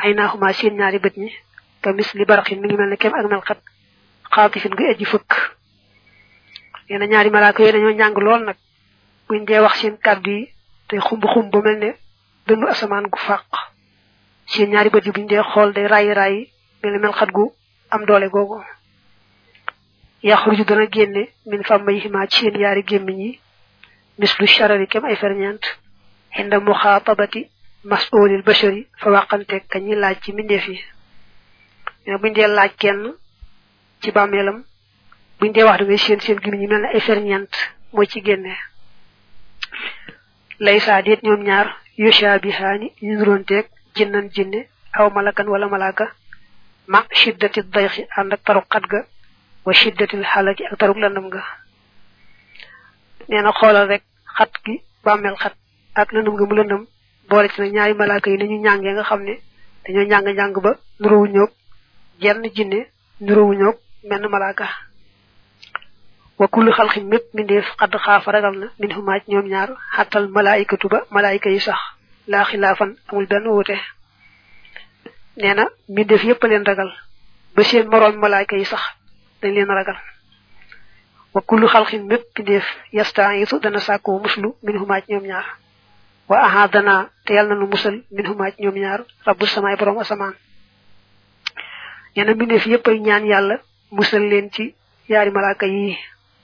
xaynaaxuma 0.00 0.52
seen 0.52 0.74
ñaari 0.79 0.98
bët 0.98 1.16
ñi. 1.22 1.31
Ka 1.83 1.92
misli 1.92 2.24
baraxin 2.24 2.61
mi 2.61 2.66
ngi 2.68 2.76
mel 2.76 2.88
ne 2.90 2.96
kem 2.96 3.14
ak 3.14 3.26
melxat 3.31 3.61
xaatifin 4.35 4.74
guy 4.79 4.88
aji 4.92 5.05
fëkk. 5.12 5.31
Nee 6.88 7.07
ñaari 7.12 7.31
malaaka 7.31 7.62
yooyu 7.62 7.72
dañoo 7.74 7.92
njàng 7.94 8.18
lool 8.26 8.42
nag. 8.44 8.57
Buñ 9.29 9.44
dee 9.46 9.61
wax 9.64 9.74
seen 9.81 9.96
kàddu 10.05 10.31
yi 10.31 10.42
te 10.88 10.96
xumb 11.07 11.24
xumb 11.33 11.50
ba 11.52 11.61
mel 11.62 11.79
ne 11.79 11.90
dënnu 12.46 12.66
asamaan 12.68 13.07
gu 13.12 13.18
faq. 13.18 13.46
Seen 14.46 14.70
ñaari 14.70 14.90
bët 14.90 15.05
yi 15.07 15.12
buñ 15.12 15.26
dee 15.29 15.42
xool 15.50 15.72
day 15.72 15.87
rayi 15.87 16.12
rayi 16.14 16.50
mel 16.83 16.92
ne 17.00 17.09
gu 17.37 17.44
am 17.90 18.05
doole 18.07 18.29
googu. 18.29 18.62
Yaxruju 20.22 20.64
dana 20.64 20.87
génne 20.90 21.29
min 21.46 21.62
fammayhima 21.64 22.26
ci 22.29 22.40
seen 22.40 22.57
yaari 22.59 22.83
gémmiñ 22.83 23.18
yi. 23.24 23.40
Mislu 24.18 24.46
sharari 24.46 24.87
kem 24.87 25.05
ay 25.05 25.16
ferñeent. 25.16 25.64
Inda 26.38 26.61
muxaatabati 26.61 27.50
masulil 27.90 28.42
bashari 28.42 28.83
fa 29.01 29.09
waxante 29.11 29.57
ka 29.70 29.79
ñi 29.79 29.94
laaj 30.03 30.16
ci 30.22 30.33
mbindeef 30.33 30.66
yi. 30.68 30.79
Mais 32.07 32.18
buñ 32.20 32.33
dee 32.35 32.46
laaj 32.57 32.72
kenn 32.83 33.14
ci 34.01 34.11
bàmmeelam 34.16 34.59
buñ 35.38 35.53
dee 35.55 35.64
wax 35.64 35.79
da 35.79 35.85
ngay 35.85 35.99
seen 35.99 36.20
seen 36.20 36.38
gémmiñ 36.42 36.61
yi 36.62 36.66
mel 36.68 36.85
ay 36.85 37.01
ferñeent 37.01 37.53
mooy 37.92 38.07
ci 38.07 38.20
génne. 38.27 38.55
Lay 40.59 40.81
saa 40.81 41.03
déet 41.03 41.22
ñoom 41.22 41.42
ñaar 41.42 41.68
yushabihaani 41.99 42.92
ñu 43.03 43.37
jinnan 43.96 44.29
jinne 44.35 44.68
aw 44.92 45.11
malakan 45.11 45.49
wala 45.49 45.66
malaka 45.68 46.07
ma 46.87 47.05
shiddati 47.12 47.61
dayxi 47.75 48.03
ànd 48.16 48.33
ak 48.33 48.42
ga 48.90 49.01
wa 49.64 49.72
shiddatil 49.72 50.25
xalaki 50.25 50.64
ak 50.64 50.79
taruk 50.79 50.99
landam 50.99 51.29
ga. 51.31 51.42
Nee 53.29 53.42
na 53.42 53.53
xoolal 53.53 53.88
rek 53.88 54.03
xat 54.37 54.53
gi 54.64 54.75
bàmmeel 55.05 55.37
xat 55.42 55.55
ak 55.94 56.12
lëndëm 56.12 56.35
nga 56.35 56.46
mu 56.46 56.55
boole 57.29 57.49
ci 57.49 57.61
na 57.61 57.69
ñaari 57.69 57.95
malaaka 57.95 58.31
yi 58.31 58.37
ni 58.39 58.47
ñu 58.49 58.59
ñàngee 58.65 58.93
nga 58.95 59.05
xam 59.05 59.23
ne 59.25 59.35
dañoo 59.85 60.05
njàng-njàng 60.07 60.61
ba 60.62 60.73
nuróowu 61.01 61.27
ñoog 61.35 61.51
jenn 62.21 62.43
jinne 62.55 62.87
nuróowu 63.21 63.55
ñoog 63.55 63.77
menn 64.09 64.27
malaaka. 64.29 64.67
Wa 66.39 66.49
kullu 66.49 66.71
xalxin 66.73 67.05
mépp 67.09 67.33
mbindeef 67.35 67.67
xadd 67.79 67.95
xaafa 68.05 68.31
ragal 68.33 68.55
na 68.59 68.67
min 68.79 68.91
xumaaj 68.95 69.23
ñoom 69.29 69.47
ñaar 69.49 69.71
xattal 69.97 70.29
malaayikatu 70.29 70.89
ba 70.89 71.05
malaayika 71.11 71.51
yi 71.51 71.61
sax 71.61 71.79
laa 72.29 72.45
xilaafan 72.45 72.97
amul 73.09 73.27
benn 73.27 73.47
wuute. 73.49 73.77
Nee 75.37 75.55
na 75.55 75.65
mbindeef 75.89 76.23
yépp 76.25 76.43
leen 76.45 76.65
ragal 76.65 76.91
ba 77.55 77.62
seen 77.65 77.89
moroom 77.89 78.17
malaayika 78.21 78.57
yi 78.57 78.65
sax 78.65 78.81
dañ 79.43 79.53
leen 79.55 79.69
ragal. 79.69 79.97
Wa 81.35 81.41
kullu 81.43 81.67
xalxin 81.69 82.03
mépp 82.07 82.25
mbindeef 82.33 82.65
yastaitu 82.93 83.59
dana 83.61 83.81
sàkkoo 83.81 84.19
muslu 84.21 84.55
min 84.62 84.79
xumaaj 84.79 85.05
ñoom 85.09 85.25
ñaar. 85.27 85.47
Wa 86.29 86.37
ahadana 86.47 87.11
te 87.25 87.35
yàlla 87.35 87.55
na 87.55 87.61
nu 87.61 87.67
musal 87.67 88.03
min 88.11 88.27
ci 88.27 88.62
ñoom 88.62 88.75
ñaar 88.75 89.01
rabbu 89.27 89.47
samaay 89.47 89.77
borom 89.77 89.99
asamaan. 89.99 90.35
Ñena 92.17 92.35
mbindeef 92.35 92.67
yépp 92.67 92.87
ay 92.89 92.99
ñaan 93.01 93.25
yàlla 93.27 93.57
musal 93.91 94.23
leen 94.31 94.51
ci 94.51 94.75
yaari 95.09 95.31
malaaka 95.31 95.67
yi. 95.67 95.97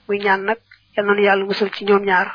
Muy 0.07 0.19
ñaan 0.19 0.45
nag 0.45 0.57
yal 0.95 1.05
nu 1.05 1.21
yàlla 1.21 1.45
musal 1.45 1.69
ci 1.71 1.85
ñoom 1.85 2.03
ñaar. 2.05 2.27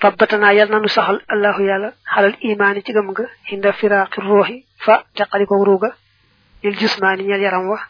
Fabbatana 0.00 0.52
yal 0.52 0.68
na 0.70 0.78
nu 0.78 0.88
saxal 0.88 1.22
allahu 1.28 1.62
yàlla 1.64 1.92
xalal 2.14 2.34
imaani 2.40 2.82
ci 2.84 2.92
gëm 2.92 3.10
nga 3.10 3.24
hinda 3.48 3.72
firaaqi 3.72 4.20
ruuxi 4.20 4.66
fa 4.84 5.04
teqali 5.16 5.46
ko 5.46 5.64
ruuga 5.64 5.90
lil 6.62 6.76
jismaani 6.76 7.22
ñeel 7.24 7.40
yaram 7.40 7.66
wa 7.68 7.80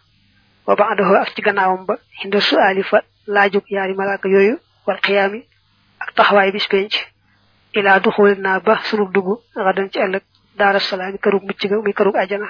wa 0.67 0.75
baadahu 0.77 1.15
ak 1.17 1.35
ci 1.35 1.43
gannaawam 1.43 1.85
ba 1.87 1.95
hinda 2.23 2.41
suaali 2.41 2.83
fa 2.83 3.03
laajug 3.27 3.65
yaari 3.69 3.95
malaaka 3.95 4.29
yooyu 4.29 4.55
wal 4.87 5.01
xiyaami 5.03 5.41
ak 5.99 6.15
taxawaay 6.15 6.53
bis 6.53 6.69
ila 7.77 8.01
duxul 8.01 8.35
naa 8.41 8.61
ba 8.61 8.75
sunu 8.89 9.05
dugg 9.15 9.29
xadan 9.55 9.91
ci 9.93 9.99
ëllëg 9.99 10.23
daara 10.59 10.81
salaami 10.81 11.19
kërug 11.19 11.43
mucc 11.45 11.61
ga 11.71 11.77
muy 11.85 11.93
kërug 11.93 12.17
ajana 12.17 12.49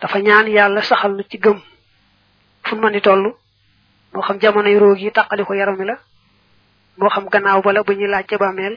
dafa 0.00 0.18
ñaan 0.20 0.46
yàlla 0.56 0.82
saxal 0.82 1.12
nu 1.16 1.22
ci 1.30 1.38
gëm 1.38 1.58
fu 2.66 2.74
di 2.92 3.00
toll 3.00 3.24
moo 4.12 4.22
xam 4.22 4.38
jamonoy 4.40 4.78
roog 4.78 4.98
yi 4.98 5.10
tàqali 5.10 5.44
ko 5.44 5.54
yaram 5.54 5.76
mi 5.78 5.84
la 5.84 5.96
moo 6.98 7.08
xam 7.10 7.26
gannaaw 7.32 7.62
bala 7.62 7.82
bu 7.82 7.92
ñuy 7.92 8.08
laaj 8.08 8.26
ca 8.26 8.36
bàmmeel 8.38 8.76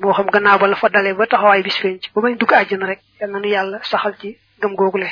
moo 0.00 0.12
xam 0.12 0.26
gannaaw 0.30 0.58
bala 0.58 0.76
fa 0.76 0.88
dalee 0.88 1.14
ba 1.14 1.26
taxawaay 1.26 1.62
bis 1.62 1.78
penc 1.82 2.02
ba 2.14 2.20
may 2.22 2.34
dugg 2.34 2.52
àjjana 2.52 2.86
rek 2.86 3.00
yal 3.20 3.30
nu 3.30 3.48
yàlla 3.48 3.78
saxal 3.82 4.14
ci 4.20 4.38
gëm 4.60 4.74
googule. 4.74 5.08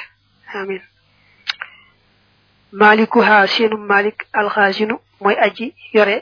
Amin 0.54 0.80
malikuha 2.72 3.46
seenu 3.46 3.76
malik 3.76 4.26
alxaasinu 4.32 4.98
mooy 5.20 5.36
aji 5.46 5.74
yore 5.92 6.16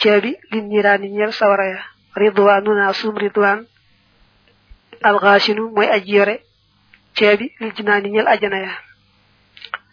ceebi 0.00 0.36
lin 0.50 0.68
ñiraani 0.68 1.08
ñeel 1.10 1.32
sawara 1.32 1.66
ya. 1.68 1.93
Ridwanuna 2.16 2.92
sum 2.92 3.16
ridwan. 3.16 3.66
Alxaasinu 5.02 5.70
mooy 5.74 5.88
aji 5.96 6.12
yore. 6.16 6.36
Ceebi 7.16 7.52
lil 7.60 7.72
jinaani 7.76 8.08
ñeel 8.10 8.26
ajana 8.28 8.58
ya. 8.58 8.70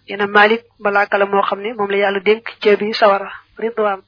Neena 0.07 0.27
malik 0.27 0.63
malaaka 0.79 1.17
la 1.17 1.25
moo 1.25 1.41
xam 1.41 1.59
ne 1.61 1.73
moom 1.73 1.89
la 1.91 1.97
yàlla 1.97 2.19
dénk 2.19 2.45
ceebi 2.61 2.93
sawara. 2.93 3.31
Ridwan. 3.57 4.01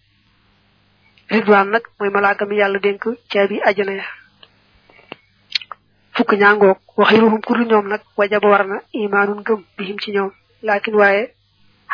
Ridwan 1.30 1.70
nag 1.70 1.84
mooy 2.00 2.10
malaaka 2.10 2.46
mi 2.46 2.56
yàlla 2.58 2.80
dénk 2.80 3.04
ceebi 3.32 3.62
ajana 3.64 3.92
ya. 3.94 4.06
Fukk 6.16 6.32
ñaangoog 6.34 6.78
waxiruhum 6.98 7.42
kuru 7.42 7.64
ñoom 7.66 7.88
nag 7.88 8.02
wajaba 8.18 8.48
war 8.50 8.66
na 8.68 8.82
imaanun 8.94 9.44
bihim 9.78 9.98
ci 10.00 10.12
ñoom. 10.12 10.32
Laakin 10.62 10.96
waaye 10.96 11.34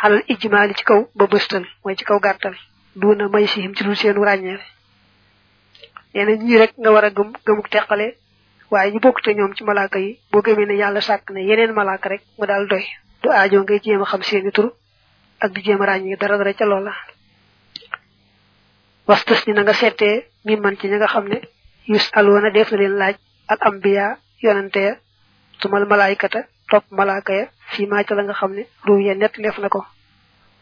xalal 0.00 0.22
ijmaali 0.28 0.74
ci 0.74 0.84
kaw 0.84 1.08
ba 1.14 1.26
bëstal 1.26 1.64
mooy 1.84 1.96
ci 1.96 2.04
kaw 2.04 2.18
gàttal. 2.20 2.54
Duuna 2.96 3.28
may 3.28 3.46
sihim 3.46 3.74
ci 3.74 3.84
lu 3.84 3.94
seenu 3.94 4.20
ràññeel 6.14 6.26
neena 6.26 6.42
ñii 6.44 6.58
rek 6.58 6.72
nga 6.78 6.90
war 6.92 7.04
a 7.04 7.10
gëm 7.10 7.32
gëmuk 7.46 7.68
teqale 7.70 8.16
waaye 8.70 8.90
ñu 8.92 9.00
bokk 9.00 9.22
te 9.22 9.34
ñoom 9.34 9.54
ci 9.54 9.64
malaaka 9.64 9.98
yi. 9.98 10.18
Boo 10.30 10.42
gëmee 10.42 10.66
ne 10.66 10.74
yàlla 10.76 11.00
sàkk 11.00 11.30
na 11.30 11.40
yeneen 11.40 11.72
malaaka 11.72 12.08
rek 12.08 12.22
mu 12.38 12.46
daal 12.46 12.66
doy. 12.68 12.84
Du 13.22 13.28
aajo 13.30 13.62
ngay 13.62 13.80
jéem 13.82 14.02
a 14.02 14.04
xam 14.06 14.22
seeni 14.22 14.50
tur 14.52 14.72
ak 15.40 15.52
di 15.52 15.62
jéem 15.62 15.80
a 15.82 15.86
ràññee 15.86 16.16
dara 16.16 16.36
dara 16.38 16.52
ca 16.54 16.64
loola. 16.64 16.92
Wastas 19.06 19.46
ni 19.46 19.52
na 19.54 19.62
nga 19.62 19.72
seetee 19.74 20.26
min 20.44 20.60
man 20.60 20.76
ci 20.78 20.86
ña 20.88 20.96
nga 20.98 21.06
xam 21.08 21.28
ne 21.28 21.40
yus 21.86 22.10
alwoona 22.12 22.50
def 22.50 22.70
na 22.72 22.78
leen 22.78 22.96
laaj 22.98 23.16
al 23.48 23.58
ambiya 23.60 24.18
yonante 24.42 24.76
ya 24.80 24.94
tumal 25.60 25.86
malaayikata 25.86 26.44
topp 26.70 26.84
malaaka 26.90 27.32
ya 27.34 27.46
fii 27.70 27.86
maa 27.86 28.04
ca 28.04 28.14
la 28.14 28.22
nga 28.22 28.34
xam 28.34 28.52
ne 28.54 28.66
ruuya 28.86 29.14
nett 29.14 29.36
lef 29.38 29.58
na 29.58 29.68
ko. 29.68 29.84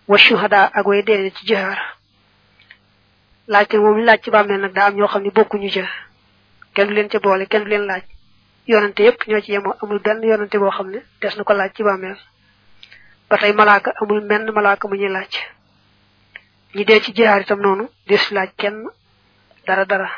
Wa 0.08 0.16
shuhada 0.18 0.70
ak 0.72 0.86
way 0.86 1.02
ci 1.36 1.46
jihaar. 1.46 1.97
Laajte 3.52 3.76
moom 3.78 3.98
laaj 4.06 4.20
ci 4.22 4.30
bàmmeel 4.30 4.60
nag 4.60 4.72
daa 4.72 4.86
am 4.88 4.94
ñoo 4.94 5.08
xam 5.08 5.22
ne 5.22 5.30
bokkuñu 5.30 5.70
ca. 5.74 5.84
Kenn 6.74 6.88
du 6.88 6.94
leen 6.94 7.08
ca 7.08 7.18
boole 7.20 7.46
kenn 7.46 7.64
du 7.64 7.70
leen 7.70 7.86
laaj. 7.86 8.02
Yonante 8.66 9.00
yépp 9.02 9.26
ñoo 9.26 9.40
ci 9.40 9.52
yemoo 9.52 9.74
amul 9.82 9.98
benn 10.00 10.22
yonante 10.22 10.58
boo 10.58 10.70
xam 10.70 10.90
ne 10.90 10.98
des 11.20 11.36
na 11.36 11.44
ko 11.44 11.52
laaj 11.52 11.72
ci 11.74 11.82
bàmmeel. 11.82 12.16
Ba 13.28 13.36
tey 13.38 13.52
malaaka 13.52 13.92
amul 14.00 14.20
menn 14.24 14.50
malaaka 14.52 14.88
mu 14.88 14.94
ñuy 14.96 15.08
laaj. 15.08 15.32
Ñi 16.74 16.84
dee 16.84 17.00
ci 17.00 17.12
jihaar 17.14 17.40
itam 17.42 17.60
noonu 17.60 17.88
des 18.06 18.30
laaj 18.30 18.50
kenn 18.56 18.84
dara 19.66 19.84
dara. 19.84 20.10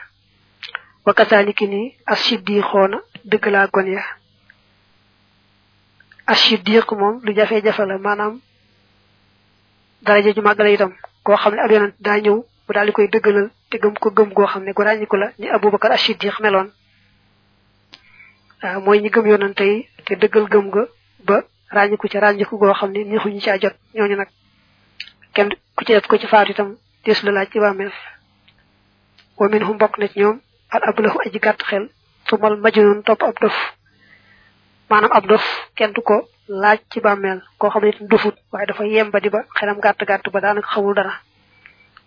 Wa 1.07 1.15
kasaaliki 1.15 1.67
ni 1.69 1.97
as-siddiqoona 2.07 2.99
dëgg 3.25 3.47
laa 3.47 3.67
gon 3.69 3.87
ya. 3.87 4.03
As-siddiq 6.27 6.91
moom 6.93 7.21
lu 7.25 7.33
jafe-jafe 7.35 7.81
la 7.87 7.99
maanaam 7.99 8.41
daraja 10.03 10.33
ju 10.35 10.41
màgg 10.43 10.59
la 10.61 10.71
itam. 10.71 10.93
Koo 11.23 11.37
xam 11.37 11.55
ne 11.55 11.61
ab 11.63 11.71
yonent 11.71 11.95
daa 12.01 12.19
ñëw 12.19 12.45
mu 12.71 12.75
daal 12.79 12.87
di 12.87 12.93
koy 12.95 13.09
dëggalal 13.11 13.51
te 13.69 13.79
gëm 13.83 13.95
ko 13.99 14.11
gëm 14.15 14.31
goo 14.33 14.47
xam 14.47 14.63
ne 14.63 14.73
gu 14.73 14.83
ràññiku 14.83 15.17
la 15.17 15.33
ni 15.39 15.49
abubakar 15.51 15.91
as-siddiq 15.93 16.39
meloon. 16.41 16.71
Waaw 18.63 18.81
mooy 18.85 19.01
ñi 19.03 19.11
gëm 19.11 19.27
yonante 19.27 19.65
yi 19.67 19.89
te 20.07 20.15
dëggal 20.15 20.47
gëm 20.53 20.71
ga 20.71 20.85
ba 21.27 21.43
ràññiku 21.75 22.07
ca 22.09 22.21
ràññiku 22.21 22.55
goo 22.59 22.73
xam 22.75 22.93
ne 22.93 23.03
neexuñu 23.05 23.41
caa 23.43 23.59
jot 23.59 23.75
ñooñu 23.95 24.17
nag. 24.17 24.29
Kenn 25.35 25.51
ku 25.77 25.85
ci 25.85 25.93
def 25.95 26.07
ko 26.07 26.17
ci 26.17 26.27
faatu 26.29 26.53
itam 26.53 26.77
des 27.05 27.19
la 27.25 27.33
laaj 27.33 27.49
ci 27.51 27.59
bàmmeel 27.59 27.91
wa 29.39 29.49
minhum 29.49 29.77
bokk 29.77 29.99
na 29.99 30.07
ci 30.07 30.21
ñoom 30.21 30.39
al 30.71 30.83
ablahu 30.87 31.19
aji 31.27 31.39
gàtt 31.41 31.63
xel 31.67 31.91
tumal 32.27 32.55
majnun 32.57 33.03
topp 33.03 33.23
ab 33.23 33.35
dof. 33.41 33.57
Maanaam 34.91 35.11
ab 35.13 35.27
dof 35.27 35.43
kenn 35.75 35.93
du 35.93 36.03
ko 36.03 36.29
laaj 36.47 36.79
ci 36.93 37.01
bàmmeel 37.01 37.43
koo 37.59 37.69
xam 37.71 37.83
dofut 38.11 38.37
waaye 38.53 38.67
dafa 38.67 38.85
yemba 38.87 39.19
di 39.19 39.29
ba 39.29 39.43
xelam 39.59 39.81
gàtt 39.81 40.05
gàtt 40.07 40.31
ba 40.31 40.41
daanaka 40.41 40.69
xamul 40.71 40.95
dara 40.95 41.15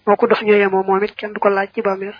moo 0.05 0.15
ko 0.15 0.27
dof 0.27 0.41
ñoo 0.41 0.55
yemoo 0.57 0.83
moom 0.83 1.03
it 1.03 1.15
kenn 1.15 1.33
du 1.33 1.39
ko 1.39 1.49
laaj 1.49 1.69
ci 1.73 1.81
bàmmeel. 1.81 2.15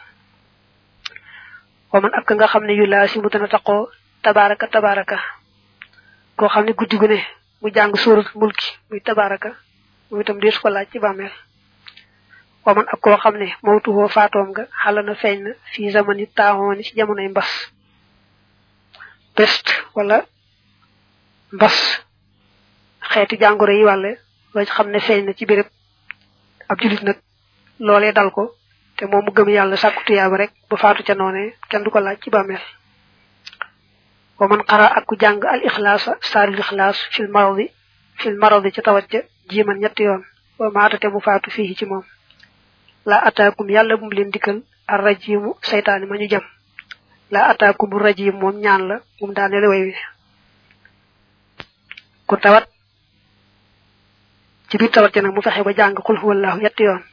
Wa 1.91 1.99
man 2.01 2.11
ak 2.13 2.31
nga 2.31 2.47
xam 2.47 2.63
ne 2.65 2.73
yu 2.73 2.85
laa 2.85 3.07
si 3.07 3.19
mu 3.19 3.29
dana 3.29 3.47
taqoo 3.47 3.89
tabaraka 4.23 4.67
tabaraka 4.67 5.17
koo 6.37 6.47
xam 6.49 6.65
ne 6.65 6.73
guddi 6.73 6.97
gu 6.97 7.07
ne 7.07 7.19
mu 7.61 7.69
jàng 7.73 7.95
sóorat 7.95 8.33
mulki 8.35 8.67
muy 8.89 8.99
tabaraka 9.01 9.49
moom 10.09 10.21
itam 10.21 10.39
deesu 10.39 10.61
ko 10.61 10.69
laaj 10.69 10.87
ci 10.91 10.99
bàmmeel. 10.99 11.31
Wa 12.65 12.73
man 12.73 12.85
ak 12.87 12.99
koo 13.01 13.17
xam 13.17 13.35
ne 13.37 13.53
mawtuhoo 13.63 14.07
faatoom 14.07 14.49
nga 14.51 14.67
xala 14.83 15.01
na 15.03 15.13
feeñ 15.15 15.43
na 15.43 15.51
fii 15.73 15.91
zamani 15.91 16.25
taaxooni 16.27 16.83
ci 16.83 16.95
jamonoy 16.95 17.27
mbas. 17.29 17.49
Peste 19.35 19.71
wala 19.95 20.25
mbas 21.51 21.77
xeeti 23.11 23.37
jàngoro 23.41 23.73
yi 23.73 23.83
wàlle 23.83 24.11
loo 24.53 24.65
xam 24.65 24.87
ne 24.89 24.99
feeñ 24.99 25.25
na 25.25 25.33
ci 25.33 25.45
béréb 25.45 25.67
ab 26.69 26.79
julit 26.81 27.01
nag 27.03 27.17
loolee 27.79 28.11
dal 28.13 28.31
ko 28.31 28.55
te 28.95 29.05
moom 29.05 29.25
mu 29.25 29.31
gëm 29.31 29.49
yàlla 29.49 29.75
sàkku 29.77 30.03
tuyaaba 30.05 30.37
rek 30.37 30.51
ba 30.69 30.77
faatu 30.77 31.03
ca 31.03 31.13
noone 31.15 31.53
kenn 31.69 31.83
du 31.83 31.89
ko 31.89 31.99
laaj 31.99 32.17
ci 32.21 32.29
bàmmeel. 32.29 32.61
wa 34.39 34.47
man 34.47 34.63
xara 34.67 34.85
ak 34.97 35.05
ku 35.05 35.15
jàng 35.19 35.43
al 35.45 35.61
ixlaasa 35.63 36.17
saaril 36.21 36.59
ixlaas 36.59 36.97
fil 37.11 37.27
maradi 37.29 37.69
fil 38.19 38.35
maradi 38.37 38.71
ca 38.71 38.81
tawat 38.81 39.05
ja 39.11 39.19
jiiman 39.49 39.79
ñetti 39.79 40.03
yoon 40.03 40.23
wa 40.59 40.69
maatate 40.71 41.07
mu 41.09 41.19
faatu 41.19 41.49
fii 41.51 41.75
ci 41.75 41.85
moom. 41.85 42.03
laa 43.05 43.21
ataakum 43.27 43.69
yàlla 43.69 43.97
bu 43.97 44.05
mu 44.05 44.11
leen 44.11 44.31
dikkal 44.31 44.61
ar 44.87 45.01
rajimu 45.03 45.55
saytaani 45.61 46.05
ma 46.05 46.15
ñu 46.17 46.27
jam. 46.29 46.43
laa 47.31 47.49
ataakum 47.51 47.89
rajim 47.97 48.35
moom 48.39 48.55
ñaan 48.59 48.87
la 48.87 48.99
mum 49.21 49.33
daanele 49.33 49.67
way 49.67 49.83
wi. 49.83 49.95
ku 52.27 52.35
tawat 52.37 52.65
ci 54.69 54.77
biir 54.77 54.91
tawat 54.91 55.13
ja 55.15 55.21
nag 55.21 55.33
mu 55.33 55.41
fexe 55.41 55.63
ba 55.63 55.73
jàng 55.73 55.95
xul 56.05 56.17
huwallahu 56.19 56.59
ñetti 56.61 56.83
yoon. 56.83 57.03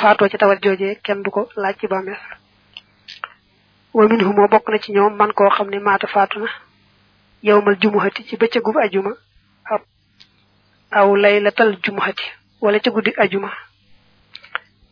Faatoo 0.00 0.28
ci 0.28 0.36
tawat 0.38 0.62
joojee 0.62 0.94
kenn 1.02 1.22
du 1.22 1.30
ko 1.30 1.48
laaj 1.56 1.76
ci 1.80 1.86
bàmmeel. 1.86 2.18
Wa 3.94 4.08
minhu 4.08 4.32
moo 4.32 4.48
bokk 4.48 4.68
na 4.68 4.78
ci 4.78 4.92
ñoom 4.92 5.14
man 5.16 5.32
koo 5.32 5.48
xam 5.50 5.68
ne 5.70 5.78
maata 5.78 6.06
faatu 6.06 6.38
na 6.40 6.48
yowmal 7.42 7.76
jumuhati 7.80 8.24
ci 8.28 8.36
bëccëgub 8.36 8.76
ajuma 8.78 9.12
aw 10.90 11.14
laylatal 11.16 11.76
jumuhati 11.82 12.24
wala 12.60 12.78
ca 12.80 12.90
guddi 12.90 13.12
ajuma 13.16 13.50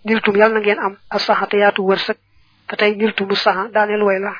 niltum 0.04 0.36
yàlla 0.36 0.54
na 0.54 0.60
ngeen 0.60 0.78
am 0.78 0.96
asaxa 1.10 1.46
te 1.46 1.56
yaatu 1.58 1.82
wërsëg 1.86 2.16
te 2.68 2.76
tey 2.76 2.94
niltumu 2.96 3.34
saxa 3.36 3.68
daaneel 3.72 4.02
way 4.02 4.18
la 4.18 4.34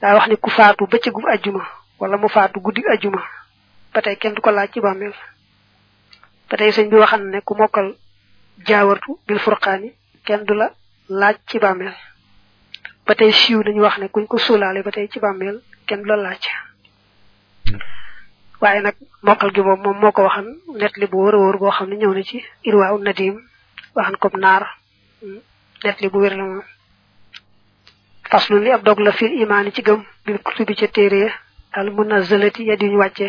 daa 0.00 0.14
wax 0.14 0.28
ni 0.28 0.36
ku 0.36 0.50
faatu 0.50 0.86
bëccëgub 0.86 1.26
ajuma 1.28 1.64
wala 2.00 2.16
mu 2.16 2.28
faatu 2.28 2.60
guddi 2.60 2.82
ajuma 2.90 3.22
ba 3.94 4.02
tey 4.02 4.16
kenn 4.16 4.34
du 4.34 4.40
ko 4.40 4.50
laaj 4.50 4.70
ci 4.72 4.80
bàmmeel. 4.80 5.14
Ba 6.50 6.56
tey 6.56 6.70
sëñ 6.72 6.88
bi 6.90 6.96
waxan 6.96 7.30
ne 7.30 7.40
ku 7.40 7.54
mokkal 7.54 7.94
jaawartu 8.66 9.18
bil 9.26 9.38
furqaani 9.38 9.92
kenn 10.26 10.44
du 10.44 10.54
la 10.54 10.70
laaj 11.08 11.36
ci 11.48 11.58
bàmmeel. 11.58 11.94
Ba 13.06 13.14
tey 13.14 13.32
siiw 13.32 13.62
nañu 13.62 13.80
wax 13.82 13.98
ne 13.98 14.08
kuñ 14.08 14.26
ko 14.26 14.38
suulaale 14.38 14.82
ba 14.82 14.90
tey 14.90 15.08
ci 15.08 15.18
bàmmeel 15.20 15.60
kenn 15.86 16.02
du 16.02 16.06
la 16.08 16.16
laaj. 16.16 16.42
Waaye 18.60 18.80
nag 18.82 18.94
mokkal 19.22 19.50
gi 19.54 19.60
moom 19.62 19.80
moom 19.82 19.98
moo 20.00 20.12
ko 20.12 20.22
waxan 20.22 20.46
net 20.80 20.96
li 20.96 21.06
bu 21.06 21.16
wóor 21.18 21.34
a 21.54 21.58
boo 21.58 21.70
xam 21.70 21.88
ne 21.88 21.96
ñëw 21.96 22.12
na 22.14 22.22
ci 22.22 22.38
irwaa 22.68 22.92
u 22.94 22.98
nadim 22.98 23.36
waxan 23.96 24.16
comme 24.20 24.38
naar. 24.40 24.62
Net 25.84 26.00
li 26.00 26.08
bu 26.08 26.18
wér 26.20 26.36
la 26.36 26.44
moom. 26.44 26.62
Faslu 28.30 28.58
li 28.60 28.70
ab 28.70 28.82
dog 28.84 28.98
la 29.00 29.12
fil 29.12 29.32
imaani 29.42 29.72
ci 29.72 29.82
gëm 29.82 30.04
bil 30.24 30.38
kutubi 30.42 30.74
ca 30.76 30.86
téere 30.88 31.32
al 31.72 31.90
munazzalati 31.90 32.64
ya 32.68 32.76
diñu 32.76 32.98
wàcce. 32.98 33.28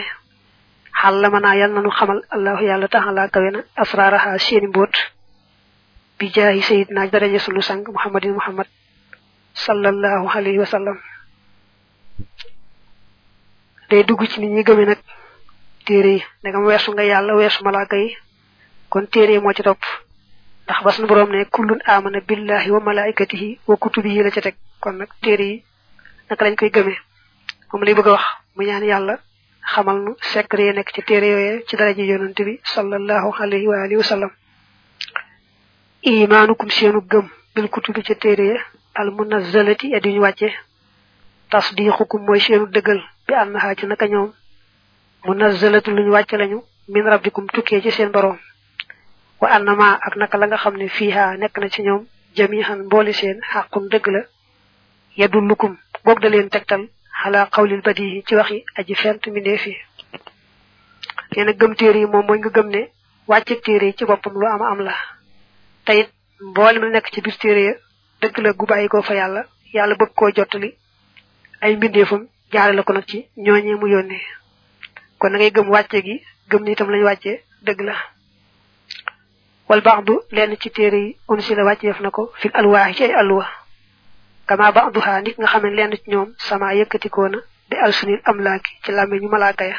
Xal 1.01 1.15
la 1.21 1.29
naa 1.39 1.55
yal 1.55 1.71
nanu 1.73 1.89
xamal 1.89 2.19
allahu 2.29 2.63
yàlla 2.65 2.87
taxalaa 2.87 3.29
kawe 3.29 3.49
na 3.51 3.59
asraaraha 3.75 4.37
seeni 4.37 4.67
mbóot. 4.67 4.93
Bi 6.21 6.29
jaahi 6.35 6.61
sayidna 6.61 7.07
daraja 7.09 7.39
sunu 7.41 7.61
sang 7.65 7.81
muhammadin 7.95 8.33
muhammad 8.37 8.67
sallallahu 9.65 10.29
alayhi 10.37 10.59
wa 10.63 10.69
sallam 10.73 10.97
day 13.89 14.03
dugg 14.07 14.21
ci 14.29 14.37
nit 14.39 14.51
ñi 14.55 14.63
gëme 14.63 14.85
nag 14.85 14.99
téere 15.85 16.11
yi. 16.15 16.21
Ndegam 16.41 16.63
weesu 16.65 16.91
nga 16.93 17.03
yàlla 17.03 17.33
weesu 17.35 17.63
malaaka 17.63 17.97
yi. 17.97 18.09
Kon 18.91 19.05
téere 19.13 19.39
moo 19.39 19.53
ci 19.53 19.63
topp. 19.63 19.81
Ndax 20.65 20.79
bas 20.85 20.99
na 20.99 21.07
boroom 21.07 21.31
ne 21.31 21.45
kullun 21.45 21.81
amana 21.85 22.19
billahi 22.21 22.69
wa 22.71 22.79
malaikatihi 22.79 23.59
wa 23.67 23.75
kutubihi 23.81 24.23
la 24.23 24.31
ca 24.31 24.41
teg. 24.41 24.55
Kon 24.79 24.93
nag 24.97 25.09
téere 25.21 25.43
yi 25.51 25.63
naka 26.29 26.45
lañ 26.45 26.55
koy 26.55 26.69
gëmee 26.75 26.97
moom 27.73 27.83
lay 27.83 27.93
bëgg 27.97 28.07
wax. 28.15 28.23
Mu 28.55 28.63
ñaan 28.63 28.83
yàlla 28.91 29.15
xamal 29.73 29.97
nu 30.05 30.11
secret 30.31 30.65
yi 30.67 30.73
nekk 30.73 30.91
ci 30.93 31.01
téere 31.01 31.27
yooye 31.33 31.63
ci 31.67 31.75
yonent 32.11 32.39
bi 32.47 32.59
sallallahu 32.63 33.29
alayhi 33.43 33.67
wa 33.67 33.83
alihi 33.83 33.97
wa 33.97 34.03
imaanukum 36.03 36.69
seenu 36.69 37.01
gëm 37.01 37.27
bil 37.55 37.67
kutubi 37.69 38.01
ca 38.03 38.15
téere 38.15 38.45
ya 38.53 38.59
al 38.95 39.11
munazzalati 39.11 39.91
ya 39.91 39.99
duñu 39.99 40.21
mooy 42.25 42.39
seenu 42.39 42.65
dëggal 42.67 43.01
bi 43.27 43.33
annaha 43.33 43.75
ci 43.75 43.85
naka 43.85 44.07
ñoom 44.07 44.31
munazzalatu 45.25 45.91
luñu 45.91 46.11
wàcce 46.11 46.37
lañu 46.37 46.63
min 46.87 47.03
rabbikum 47.05 47.45
tukkee 47.47 47.81
ci 47.81 47.91
seen 47.91 48.09
boroom 48.11 48.37
wa 49.41 49.49
annama 49.49 49.99
ak 50.01 50.15
naka 50.15 50.37
la 50.37 50.47
nga 50.47 50.57
xam 50.57 50.75
ne 50.77 50.87
fiiha 50.87 51.37
nekk 51.37 51.57
na 51.59 51.69
ci 51.69 51.81
ñoom 51.83 52.05
jamihan 52.35 52.79
mboole 52.85 53.13
seen 53.13 53.39
xàqun 53.51 53.87
dëgg 53.89 54.07
la 54.07 54.21
yadullukum 55.17 55.77
goog 56.05 56.19
da 56.19 56.29
leen 56.29 56.49
tegtal 56.49 56.87
xalaa 57.23 57.47
xawlil 57.51 57.81
badihi 57.81 58.23
ci 58.25 58.35
waxi 58.35 58.65
aji 58.75 58.95
fent 58.95 59.21
mbindeef 59.27 59.61
fi 59.61 59.75
nee 61.35 61.43
na 61.45 61.51
gëm 61.53 61.75
téere 61.75 61.99
yi 61.99 62.05
moom 62.05 62.25
mooy 62.25 62.39
nga 62.39 62.49
gëm 62.49 62.69
ne 62.69 62.89
wàcce 63.27 63.61
téere 63.61 63.85
yi 63.85 63.93
ci 63.93 64.05
boppam 64.05 64.33
lu 64.33 64.45
am 64.47 64.61
am 64.61 64.79
la. 64.81 64.95
Tayit 65.85 66.09
mboolem 66.39 66.83
la 66.83 66.89
nekk 66.89 67.11
ci 67.13 67.21
biir 67.21 67.37
téere 67.37 67.61
ya 67.63 67.73
dëgg 68.21 68.37
la 68.39 68.51
gu 68.53 68.65
bàyyi 68.65 68.87
fa 69.03 69.13
yàlla 69.15 69.45
yàlla 69.73 69.95
bëgg 69.95 70.13
koo 70.15 70.29
jottali 70.35 70.75
ay 71.61 71.75
mbindeefam 71.75 72.27
jaare 72.51 72.73
la 72.73 72.83
ko 72.83 72.93
nag 72.93 73.05
ci 73.07 73.25
ñooñee 73.37 73.75
mu 73.75 73.87
yónnee. 73.87 74.21
Kon 75.19 75.29
na 75.31 75.37
ngay 75.37 75.51
gëm 75.51 75.69
wàcce 75.69 76.01
gi 76.03 76.21
gëm 76.49 76.63
ni 76.63 76.71
itam 76.71 76.89
lañ 76.89 77.03
wàccee 77.03 77.43
dëgg 77.61 77.81
la. 77.81 77.95
Wal 79.69 79.81
ba'du 79.81 80.19
lenn 80.31 80.55
ci 80.59 80.69
téere 80.71 80.97
yi 80.97 81.17
unsi 81.27 81.55
la 81.55 81.63
wàcceef 81.63 81.99
na 82.01 82.09
ko 82.11 82.31
fil 82.39 82.51
alwaaxi 82.53 82.93
ci 82.97 83.03
ay 83.03 83.13
alwa 83.13 83.45
kama 84.47 84.71
ba'duha 84.71 85.21
nit 85.21 85.37
nga 85.37 85.47
xam 85.47 85.63
ne 85.63 85.75
lenn 85.75 85.93
ci 85.95 86.09
ñoom 86.11 86.33
sama 86.37 86.73
yëkkatikoo 86.75 87.27
na 87.29 87.37
bi 87.69 87.75
alsunil 87.77 88.19
amlaaki 88.25 88.71
ci 88.83 88.91
làmme 88.91 89.15
ñu 89.21 89.29
malaaka 89.29 89.65
ya. 89.65 89.77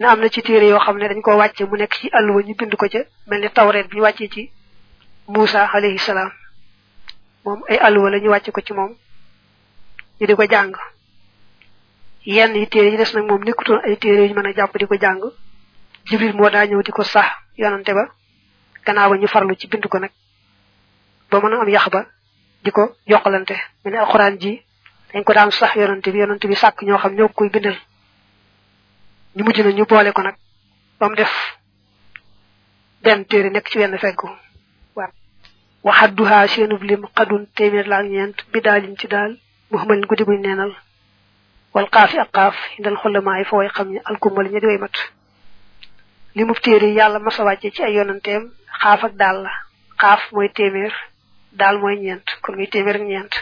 Na 0.00 0.10
am 0.10 0.20
na 0.20 0.28
ci 0.28 0.42
téere 0.42 0.66
yoo 0.68 0.78
xam 0.80 0.98
ne 0.98 1.08
dañ 1.08 1.20
koo 1.22 1.36
wàcce 1.38 1.64
mu 1.64 1.76
nekk 1.76 1.94
ci 1.94 2.08
alwa 2.12 2.42
ñu 2.42 2.54
bind 2.54 2.74
ko 2.76 2.86
ca 2.88 2.98
mel 3.26 3.40
ni 3.40 3.48
tawreet 3.50 3.88
bi 3.88 3.96
ñu 3.96 4.02
wàccee 4.02 4.28
ci 4.28 4.50
Muusa 5.28 5.68
alayhi 5.72 5.98
salaam. 5.98 6.30
Moom 7.44 7.62
ay 7.68 7.76
alwa 7.78 8.10
la 8.10 8.18
ñu 8.18 8.28
wàcce 8.30 8.50
ko 8.50 8.60
ci 8.60 8.72
moom. 8.72 8.94
Ñu 10.20 10.26
di 10.26 10.34
ko 10.34 10.44
jàng. 10.48 10.72
Yenn 12.24 12.54
yi 12.56 12.66
téere 12.68 12.90
yi 12.90 12.96
des 12.96 13.12
nag 13.14 13.24
moom 13.24 13.42
nekkutoon 13.44 13.80
ay 13.84 13.96
téere 13.98 14.28
ñu 14.28 14.34
mën 14.34 14.46
a 14.46 14.52
jàpp 14.54 14.76
di 14.78 14.86
ko 14.86 14.96
jàng. 14.98 15.20
Jibril 16.06 16.34
moo 16.34 16.50
daa 16.50 16.64
ñëw 16.66 16.82
di 16.82 16.90
ko 16.92 17.02
sax 17.04 17.26
yonante 17.56 17.92
ba. 17.92 18.08
Gannaaw 18.84 19.10
ba 19.10 19.16
ñu 19.16 19.26
farlu 19.28 19.54
ci 19.56 19.66
bind 19.68 19.86
ko 19.86 19.98
nag. 19.98 20.10
Ba 21.30 21.40
mën 21.40 21.52
a 21.52 21.60
am 21.60 21.68
yax 21.68 21.88
ba 21.90 22.06
di 22.64 22.70
ko 22.70 22.96
yokkalante. 23.06 23.54
Mu 23.84 23.90
ne 23.90 23.98
alxuraan 23.98 24.38
ji 24.40 24.62
dañ 25.12 25.24
ko 25.24 25.32
daan 25.32 25.50
sax 25.50 25.74
yonante 25.76 26.08
bi 26.10 26.18
yonante 26.18 26.46
bi 26.48 26.54
sàkk 26.54 26.82
ñoo 26.82 26.98
xam 26.98 27.14
ñoo 27.14 27.28
koy 27.28 27.50
bindal. 27.50 27.76
Ñu 29.36 29.44
mujj 29.44 29.60
na 29.60 29.70
ñu 29.72 29.84
boole 29.84 30.12
ko 30.12 30.22
nag. 30.22 30.36
Ba 30.98 31.08
def 31.14 31.32
benn 33.02 33.24
téere 33.26 33.50
nekk 33.50 33.68
ci 33.68 33.78
wenn 33.78 33.98
feggu. 33.98 34.28
Waxadduhaa 35.86 36.46
seenub 36.52 36.82
lim 36.82 37.02
xadun 37.16 37.46
téeméer 37.56 37.86
la 37.92 38.02
ñeent 38.02 38.36
bi 38.52 38.60
daalin 38.60 38.96
ci 39.00 39.06
daal 39.08 39.32
muhammadin 39.70 40.06
guddi 40.10 40.24
buñ 40.24 40.40
neenal 40.42 40.72
wal 41.74 41.88
xaafi 41.94 42.18
ak 42.18 42.30
xaaf 42.36 42.56
indal 42.78 42.96
xolamaay 43.02 43.44
fa 43.48 43.56
way 43.56 43.68
xam 43.76 43.88
ñi 43.92 44.00
alkumal 44.04 44.46
ña 44.50 44.60
di 44.60 44.66
way 44.66 44.78
mat. 44.78 44.96
li 46.34 46.44
mu 46.44 46.54
téere 46.54 46.88
yàlla 46.98 47.18
masa 47.18 47.44
wàcce 47.44 47.70
ci 47.74 47.82
ay 47.82 47.94
yonanteem 47.94 48.42
xaaf 48.82 49.04
ak 49.04 49.14
daal 49.20 49.38
la. 49.44 49.52
xaaf 50.00 50.20
mooy 50.32 50.48
téeméer 50.56 50.92
daal 51.52 51.78
mooy 51.78 51.96
ñeent 52.04 52.26
kon 52.42 52.56
muy 52.56 52.66
téeméer 52.66 52.96
ak 52.96 53.02
ñeent. 53.10 53.32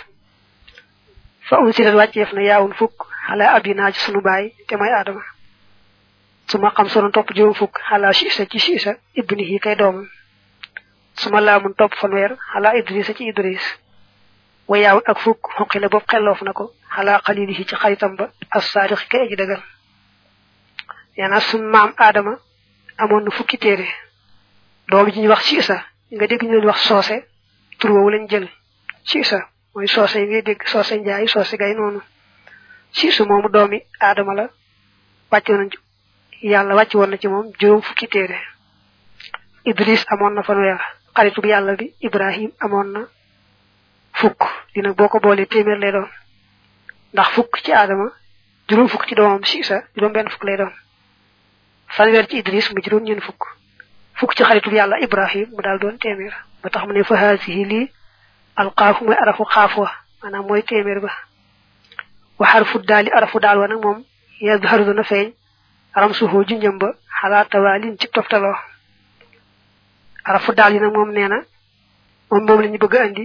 fa 1.49 1.57
un 1.61 1.73
wàcceef 2.01 2.33
na 2.33 2.43
yaawun 2.43 2.75
fukk 2.75 2.97
xala 3.27 3.55
abinaa 3.57 3.93
ci 3.93 4.01
sunu 4.01 4.21
baay 4.21 4.53
te 4.69 4.77
mooy 4.77 4.91
aadama 4.93 5.23
su 6.49 6.59
ma 6.59 6.71
xam 6.77 6.89
sonon 6.89 7.13
topp 7.13 7.33
juróom 7.35 7.55
fukk 7.55 7.75
xala 7.89 8.13
siisa 8.13 8.45
ci 8.47 8.59
siisa 8.59 8.93
ibnihi 9.15 9.59
kay 9.59 9.77
doomam. 9.77 10.09
Su 11.21 11.31
ma 11.31 11.41
laamun 11.41 11.75
topp 11.75 11.95
fanweer 12.01 12.33
xala 12.53 12.77
idrisa 12.79 13.15
ci 13.15 13.25
idris. 13.29 13.65
Wa 14.69 14.79
yaawun 14.79 15.03
ak 15.07 15.19
fukk 15.19 15.41
xoqi 15.57 15.79
la 15.79 15.89
boobu 15.89 16.07
xelloof 16.11 16.43
na 16.43 16.53
ko. 16.53 16.65
Xala 16.95 17.21
xalilihi 17.27 17.65
ci 17.69 17.75
xaritam 17.77 18.17
ba 18.17 18.31
as 18.51 18.65
saadixi 18.73 19.09
kay 19.09 19.21
aji 19.25 19.37
dëggal 19.37 19.63
yaana 21.17 21.41
sun 21.41 21.63
maam 21.73 21.93
aadama 21.97 22.35
amoon 22.99 23.25
na 23.25 23.31
fukki 23.31 23.59
téere. 23.59 23.87
Doom 24.89 25.11
ji 25.11 25.21
ñuy 25.21 25.29
wax 25.29 25.43
siisa 25.49 25.77
nga 26.13 26.27
dégg 26.27 26.43
ñu 26.43 26.67
wax 26.67 26.81
soose 26.89 27.17
tur 27.79 27.91
woowu 27.91 28.11
lañ 28.11 28.29
jël. 28.29 28.49
Siisa 29.05 29.39
mooy 29.75 29.89
soose 29.89 30.17
yi 30.21 30.27
ngay 30.27 30.43
dégg 30.43 30.63
soose 30.67 30.93
njaay 30.97 31.27
soose 31.29 31.57
gay 31.57 31.75
noonu. 31.75 32.01
Siisu 32.93 33.25
moomu 33.25 33.49
doomi 33.49 33.79
aadama 34.01 34.35
la 34.35 34.45
wàcc 35.31 35.49
woon 35.49 35.71
yàlla 36.43 36.75
wàcc 36.75 36.95
na 36.95 37.17
ci 37.19 37.29
fukki 37.83 38.07
idris 39.65 40.05
amoon 40.09 40.35
na 40.35 40.43
xaritu 41.17 41.41
yàlla 41.47 41.77
bi 41.77 41.87
ibrahim 42.01 42.51
amoon 42.61 42.93
na 42.93 43.01
fukk. 44.13 44.43
Dina 44.75 44.93
boo 44.93 45.09
ko 45.09 45.19
boolee 45.21 45.47
téeméer 45.47 45.79
lay 45.79 45.93
doon. 45.93 46.09
Ndax 47.13 47.29
fukk 47.35 47.61
ci 47.65 47.73
aadama 47.73 48.11
juróom 48.69 48.89
fukk 48.89 49.07
ci 49.09 49.15
doomam 49.15 49.45
siisa 49.45 49.83
juróom 49.95 50.13
benn 50.13 50.29
fukk 50.29 50.45
lay 50.45 50.57
doon. 50.57 50.73
Fanweer 51.89 52.27
ci 52.29 52.37
idris 52.39 52.71
mu 52.73 52.81
juróom 52.83 53.03
ñeen 53.05 53.21
fukk. 53.21 53.43
Fukk 54.15 54.35
ci 54.37 54.43
xaritu 54.45 54.71
yàlla 54.71 55.01
ibrahim 55.01 55.49
mu 55.51 55.63
daal 55.63 55.79
doon 55.79 55.99
téeméer. 55.99 56.35
Ba 56.63 56.71
tax 56.71 56.85
mu 56.87 57.05
fa 57.05 57.17
haasihi 57.17 57.91
arafu 58.57 59.45
xaaf 59.45 59.77
wa 59.77 59.91
maanaam 60.23 60.63
téeméer 60.63 61.01
ba. 61.01 61.11
Wa 62.39 62.47
xarfu 62.47 62.79
daali 62.79 63.11
arafu 63.11 63.41
daal 63.41 63.59
wa 63.59 63.69
nag 63.69 63.81
moom 63.83 64.05
yazharu 64.41 64.85
dana 64.85 65.03
feeñ. 65.03 65.33
Aram 65.95 66.13
suufoo 66.13 66.45
junjëm 66.45 66.79
ba 66.79 66.93
xalaa 67.21 67.45
tawaalin 67.45 67.97
ci 67.99 68.09
toftaloo 68.09 68.57
arafu 70.29 70.53
daal 70.59 70.73
yi 70.75 70.81
nag 70.81 70.93
moom 70.97 71.11
nee 71.13 71.29
na 71.29 71.39
moom 72.31 72.45
moom 72.47 72.61
la 72.63 72.69
ñu 72.69 72.79
bëgg 72.79 72.97
andi. 72.97 73.25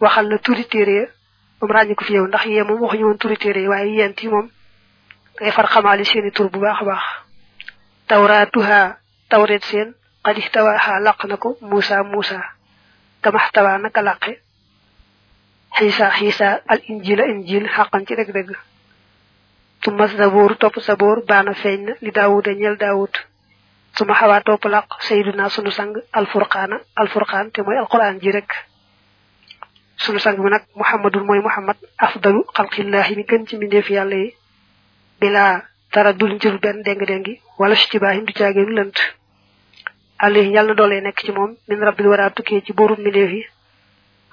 Waxal 0.00 0.26
la 0.30 0.38
turi 0.38 0.64
téere 0.72 0.94
ya 1.00 1.06
moom 1.60 1.70
ràññi 1.74 1.94
ko 1.94 2.04
fi 2.04 2.12
yow. 2.14 2.26
Ndax 2.26 2.44
yee 2.46 2.62
moom 2.62 2.80
waxuñu 2.82 3.04
woon 3.06 3.18
turi 3.18 3.36
téere 3.36 3.60
yi 3.60 3.68
waaye 3.68 3.92
yent 3.98 4.22
yi 4.22 4.28
moom 4.28 4.46
dangay 5.36 5.52
far 5.52 5.66
xamaali 5.72 6.04
seeni 6.04 6.30
tur 6.32 6.48
bu 6.50 6.58
baax 6.60 6.80
baax. 6.88 7.04
Tawraatuha 8.08 8.96
tawreet 9.30 9.64
seen 9.64 9.94
qad 10.24 10.36
ihtawaaha 10.38 11.00
laq 11.00 11.24
na 11.24 11.36
ko 11.36 11.56
muusa 11.60 12.02
muusa. 12.02 12.40
Kamaxtawaa 13.22 13.78
naka 13.78 14.02
laqe 14.02 14.32
xiisa 15.76 16.10
xiisa 16.10 16.48
al 16.72 16.80
injila 16.88 17.24
injil 17.32 17.68
xaqan 17.68 18.06
ci 18.06 18.14
dëgg-dëgg 18.16 18.50
suma 19.84 20.08
saboor 20.08 20.56
topp 20.60 20.76
saboor 20.80 21.18
baana 21.28 21.54
feeñ 21.54 21.80
na 21.86 21.92
li 22.00 22.10
ñel 22.60 22.76
suma 23.96 24.14
xawaa 24.14 24.40
topp 24.46 24.64
laq 24.74 24.86
sayduna 25.06 25.48
sunu 25.50 25.70
sang 25.70 25.92
alfurqaana 26.12 26.76
alfurqaan 26.96 27.50
te 27.52 27.62
mooy 27.62 27.76
alquran 27.78 28.20
ji 28.20 28.30
rek. 28.32 28.50
Sunu 29.96 30.18
sang 30.18 30.36
bi 30.36 30.50
nag 30.50 30.64
muhammadul 30.74 31.24
mooy 31.24 31.40
muhammad 31.40 31.76
afdalu 31.98 32.40
xalqillahi 32.56 33.16
mi 33.16 33.24
gën 33.24 33.46
ci 33.46 33.56
mbindeef 33.56 33.90
yàlla 33.90 34.16
yi. 34.16 34.34
Bilaa 35.20 35.62
dara 35.92 36.12
dul 36.12 36.32
njër 36.34 36.58
benn 36.62 36.82
déng-déngi 36.82 37.40
wala 37.58 37.74
si 37.76 37.88
ci 37.90 37.98
baaxim 37.98 38.24
du 38.24 38.32
caageenu 38.32 38.72
lënt. 38.78 38.96
Alayhi 40.18 40.52
yàlla 40.54 40.68
na 40.68 40.74
doolee 40.74 41.00
nekk 41.00 41.20
ci 41.24 41.32
moom 41.32 41.56
min 41.68 41.80
rabbil 41.80 42.06
wara 42.08 42.30
tukkee 42.30 42.62
ci 42.64 42.72
booru 42.72 42.94
mbindeef 42.96 43.30
yi. 43.32 43.42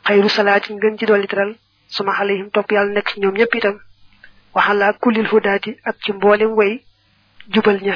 Xayru 0.06 0.30
salaatin 0.30 0.76
ngën 0.78 0.98
ci 0.98 1.06
teral 1.06 1.56
suma 1.88 2.14
alayhim 2.20 2.50
topp 2.52 2.72
yàlla 2.72 2.94
nekk 2.94 3.10
ci 3.14 3.20
ñoom 3.20 3.36
ñëpp 3.36 3.56
itam. 3.56 3.80
Waxala 4.54 4.94
kullil 4.94 5.28
hudaati 5.28 5.76
ak 5.84 5.96
ci 6.04 6.12
mboolem 6.14 6.54
way 6.56 6.84
jubal 7.50 7.80
ña 7.82 7.96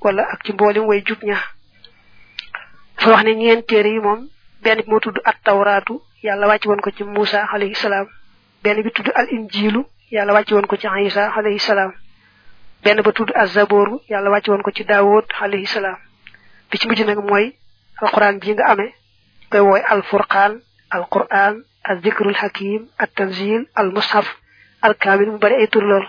wala 0.00 0.22
ak 0.32 0.42
ci 0.44 0.52
mboolem 0.52 0.84
way 0.86 1.02
jub 1.06 1.18
ña. 1.22 1.38
Dafa 2.98 3.10
wax 3.10 3.24
ne 3.24 3.34
ñeen 3.34 3.62
téere 3.64 3.88
yi 3.90 4.00
moom 4.00 4.28
benn 4.62 4.78
bi 4.82 4.90
moo 4.90 5.00
tudd 5.00 5.18
at 5.24 5.36
tawraatu 5.44 6.00
yàlla 6.22 6.46
wàcc 6.46 6.66
woon 6.66 6.80
ko 6.80 6.90
ci 6.90 7.04
Muusa 7.04 7.44
alayhi 7.52 7.74
salaam. 7.74 8.06
Benn 8.62 8.82
bi 8.82 8.90
tudd 8.90 9.10
al 9.14 9.28
injilu 9.30 9.84
yàlla 10.10 10.32
wàcc 10.32 10.50
woon 10.52 10.66
ko 10.66 10.76
ci 10.76 10.86
Isa 11.06 11.32
alayhi 11.36 11.58
salaam. 11.58 11.92
Benn 12.84 13.02
ba 13.02 13.12
tudd 13.12 13.30
az-zabooru 13.34 14.00
yàlla 14.08 14.30
wàcc 14.30 14.48
woon 14.48 14.62
ko 14.62 14.70
ci 14.70 14.84
Daawud 14.84 15.24
alayhi 15.40 15.66
salaam. 15.66 15.96
Bi 16.70 16.78
ci 16.78 16.86
mujj 16.88 17.02
nag 17.04 17.18
mooy 17.18 17.56
alquran 18.02 18.40
ji 18.40 18.52
nga 18.52 18.66
amee 18.72 18.94
koy 19.50 19.60
wooy 19.60 19.80
al 19.88 20.02
furqaan 20.02 20.60
al 20.90 21.04
quran 21.10 21.64
al 21.84 22.00
zikrul 22.02 22.34
hakim 22.34 22.88
at 22.98 23.10
tanzil 23.14 23.66
al 23.74 23.90
mushaf 23.92 24.26
al 24.82 24.94
kaamil 24.94 25.30
mu 25.32 25.38
bari 25.38 25.54
ay 25.54 25.68
tur 25.68 25.82
lool. 25.82 26.06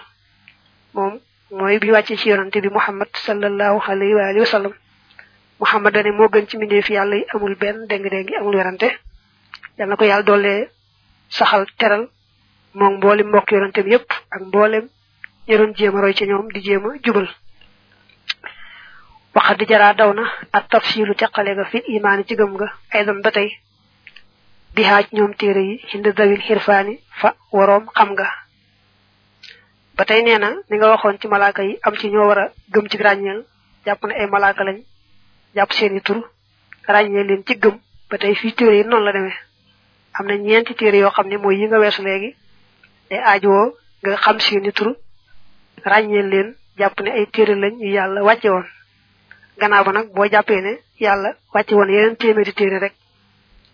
Moom 0.93 1.19
mooy 1.51 1.79
bi 1.79 1.91
wàccee 1.91 2.17
ci 2.17 2.29
yonante 2.29 2.61
bi 2.61 2.69
muhammad 2.69 3.09
sallallahu 3.13 3.79
alayhi 3.91 4.13
wa 4.13 4.23
alihi 4.29 4.39
wa 4.39 4.45
sallam. 4.45 4.73
Muhammad 5.59 5.93
dane 5.93 6.11
moo 6.11 6.27
gën 6.29 6.47
ci 6.47 6.57
mbindeef 6.57 6.89
yàlla 6.89 7.15
yi 7.15 7.25
amul 7.33 7.55
benn 7.55 7.85
déng-déngi 7.87 8.35
amul 8.39 8.55
werante. 8.55 8.89
Yal 9.77 9.89
na 9.89 9.95
ko 9.95 10.05
yàlla 10.05 10.23
doole 10.23 10.69
saxal 11.29 11.65
teral 11.77 12.07
moom 12.73 12.97
mboolem 12.97 13.27
mbokk 13.27 13.51
yonante 13.51 13.83
bi 13.83 13.91
yépp 13.91 14.09
ak 14.31 14.41
mboolem 14.41 14.87
ñi 15.47 15.57
doon 15.57 15.73
jéem 15.75 15.95
a 15.97 16.01
roy 16.01 16.13
ci 16.13 16.25
ñoom 16.25 16.47
di 16.53 16.61
jéem 16.63 16.85
a 16.85 16.93
jubal. 17.03 17.27
Waxat 19.35 19.57
di 19.59 19.65
jaraa 19.67 19.93
daw 19.93 20.13
na 20.13 20.23
ak 20.51 20.67
tafsilu 20.69 21.13
teqale 21.15 21.55
ga 21.55 21.65
fi 21.65 21.77
imaani 21.87 22.23
ci 22.25 22.35
gëm 22.35 22.51
nga 22.55 22.67
ay 22.91 23.05
doon 23.05 23.21
ba 23.21 23.31
tey. 23.31 23.49
Bi 24.75 24.83
haaj 24.83 25.05
ñoom 25.11 25.33
téere 25.35 25.59
yi 25.61 25.81
hind 25.91 26.07
dawil 26.15 26.41
xirfaani 26.41 26.99
fa 27.19 27.35
waroom 27.51 27.85
xam 27.95 28.09
nga 28.13 28.27
ba 30.01 30.05
tey 30.09 30.23
nee 30.25 30.37
na 30.41 30.49
ni 30.69 30.75
nga 30.77 30.87
waxoon 30.89 31.19
ci 31.21 31.27
malaaka 31.29 31.61
yi 31.63 31.77
am 31.85 31.93
ci 31.95 32.09
ñoo 32.09 32.25
war 32.29 32.39
a 32.39 32.45
gëm 32.73 32.85
ci 32.89 32.97
ràññeel 32.97 33.45
jàpp 33.85 34.01
ne 34.07 34.13
ay 34.17 34.27
malaaka 34.33 34.63
lañ 34.63 34.77
jàpp 35.55 35.71
seeni 35.77 36.01
tur 36.01 36.19
ràññeel 36.87 37.27
leen 37.27 37.43
ci 37.45 37.53
gëm. 37.61 37.75
Ba 38.09 38.17
tey 38.17 38.33
fii 38.35 38.53
téere 38.57 38.77
yi 38.77 38.83
noonu 38.83 39.05
la 39.05 39.11
demee. 39.11 39.37
Am 40.17 40.25
na 40.25 40.35
ñeenti 40.37 40.73
téere 40.73 40.97
yoo 40.97 41.11
xam 41.11 41.27
ne 41.27 41.37
mooy 41.37 41.55
yi 41.59 41.67
nga 41.67 41.77
weesu 41.79 42.01
léegi. 42.01 42.35
Day 43.09 43.19
aajowoo 43.19 43.75
nga 44.01 44.17
xam 44.17 44.39
seeni 44.39 44.71
tur 44.73 44.95
ràññeel 45.85 46.27
leen 46.33 46.55
jàpp 46.79 46.99
ne 47.01 47.09
ay 47.11 47.25
téere 47.27 47.53
lañ 47.55 47.73
yu 47.79 47.93
yàlla 47.93 48.23
wàcce 48.23 48.49
woon. 48.49 48.65
Gannaaw 49.59 49.83
ba 49.85 49.91
nag 49.91 50.07
boo 50.15 50.25
jàppee 50.31 50.61
ne 50.61 50.79
yàlla 50.99 51.35
wàcce 51.53 51.73
woon 51.75 51.89
yeneen 51.93 52.15
téeméeri 52.17 52.53
téere 52.53 52.79
rek 52.79 52.93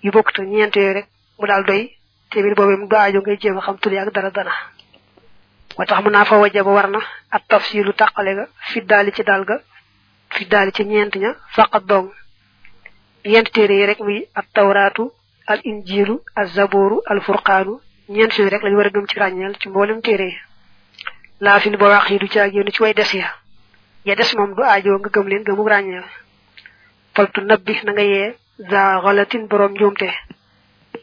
yu 0.03 0.11
bokk 0.11 0.33
te 0.33 0.41
ñeent 0.41 0.75
yooyu 0.75 0.93
rek 0.93 1.07
mu 1.39 1.47
daal 1.47 1.63
doy 1.63 1.95
téeméeri 2.31 2.55
boobee 2.55 2.75
mu 2.77 2.87
du 2.87 2.95
aajo 2.95 3.21
ngay 3.21 3.37
jéem 3.39 3.57
a 3.57 3.61
xam 3.61 3.77
tur 3.79 3.93
ak 3.97 4.11
dara 4.13 4.29
dara. 4.29 4.51
Wa 5.77 5.85
tax 5.85 5.99
mu 6.03 6.09
naa 6.09 6.25
fa 6.25 6.37
wajaba 6.37 6.71
war 6.77 6.87
na 6.89 6.99
at 7.31 7.43
tafsilu 7.47 7.91
tàqale 7.93 8.31
ga 8.35 8.45
fi 8.69 8.81
daali 8.81 9.11
ci 9.11 9.23
daal 9.23 9.43
ga 9.45 9.57
fi 10.29 10.45
daali 10.45 10.71
ci 10.71 10.83
ñeent 10.85 11.15
ña 11.15 11.35
faqat 11.55 11.83
dong. 11.85 12.09
Ñeent 13.25 13.51
téere 13.53 13.75
yi 13.79 13.85
rek 13.85 13.99
muy 13.99 14.27
at 14.35 14.45
tawraatu 14.53 15.11
al 15.47 15.59
injilu 15.63 16.21
al 16.35 16.47
zabooru 16.47 17.01
al 17.05 17.21
furqaanu 17.21 17.79
ñeent 18.09 18.33
yooyu 18.37 18.49
rek 18.49 18.63
lañu 18.63 18.77
war 18.77 18.87
a 18.87 19.07
ci 19.07 19.19
ràññeel 19.19 19.57
ci 19.59 19.69
mboolem 19.69 20.01
téere 20.01 20.25
yi. 20.31 20.37
Laa 21.39 21.59
fi 21.59 21.69
ba 21.69 21.87
wax 21.89 22.09
yi 22.09 22.17
du 22.19 22.27
caag 22.27 22.53
yéen 22.53 22.71
ci 22.71 22.81
way 22.81 22.93
des 22.93 23.13
ya. 23.13 23.29
Ya 24.05 24.15
des 24.15 24.33
moom 24.37 24.53
du 24.55 24.61
aajoo 24.63 24.97
nga 24.99 25.09
gëm 25.09 25.27
leen 25.27 25.43
gëmu 25.43 25.63
ràññeel. 25.67 26.05
Faltu 27.13 27.41
nabbi 27.41 27.73
na 27.83 27.91
nga 27.91 28.01
yee 28.01 28.35
za 28.57 29.01
xalatin 29.03 29.47
borom 29.47 29.71
njuumte. 29.73 30.09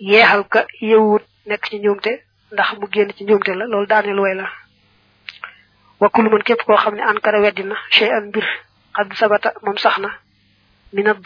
Yeexal 0.00 0.48
ka 0.48 0.66
yewut 0.80 1.22
nekk 1.46 1.64
ci 1.68 1.78
njuumte 1.78 2.22
ndax 2.52 2.72
mu 2.78 2.86
génn 2.90 3.12
ci 3.16 3.24
njuumte 3.24 3.48
la 3.54 3.64
loolu 3.66 3.86
daaneel 3.86 4.18
way 4.20 4.34
la. 4.34 4.48
Wakkulu 6.00 6.30
man 6.30 6.42
képp 6.42 6.62
koo 6.66 6.76
xam 6.76 6.94
ne 6.94 7.02
ankara 7.02 7.40
weddina 7.40 7.76
chey 7.90 8.10
an 8.10 8.28
mbir 8.28 8.44
xad 8.96 9.12
sabata 9.14 9.52
moom 9.62 9.76
sax 9.78 9.98
na 9.98 10.10
min 10.92 11.08
ad 11.08 11.18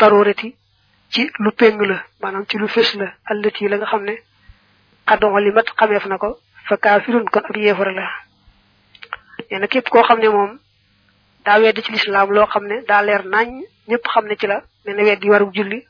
ci 1.11 1.31
lu 1.39 1.51
péng 1.53 1.81
la 1.91 2.05
maanaam 2.21 2.45
ci 2.49 2.59
lu 2.59 2.69
fés 2.69 2.95
la 3.01 3.07
allati 3.25 3.69
la 3.69 3.77
nga 3.77 3.87
xam 3.87 4.03
ne 4.05 4.15
xadon 5.07 5.39
li 5.41 5.51
mat 5.53 5.69
xameef 5.79 6.05
na 6.07 6.19
ko 6.19 6.39
fa 6.69 6.77
kaafirun 6.77 7.25
kon 7.33 7.45
ab 7.49 7.57
yéefara 7.57 7.93
la. 7.93 8.07
Képp 9.69 9.89
koo 9.89 10.03
xam 10.03 10.19
ne 10.21 10.29
moom 10.29 10.59
daa 11.45 11.59
weddi 11.61 11.83
ci 11.83 11.93
lislaam 11.93 12.31
loo 12.31 12.47
xam 12.47 12.65
ne 12.67 12.83
daa 12.89 13.03
leer 13.03 13.25
nañ 13.25 13.49
ñëpp 13.89 14.05
xam 14.13 14.27
ne 14.27 14.37
ci 14.37 14.47
la 14.47 14.63
nee 14.85 14.95
na 14.95 15.03
weddi 15.03 15.31
warug 15.31 15.53
julli 15.55 15.87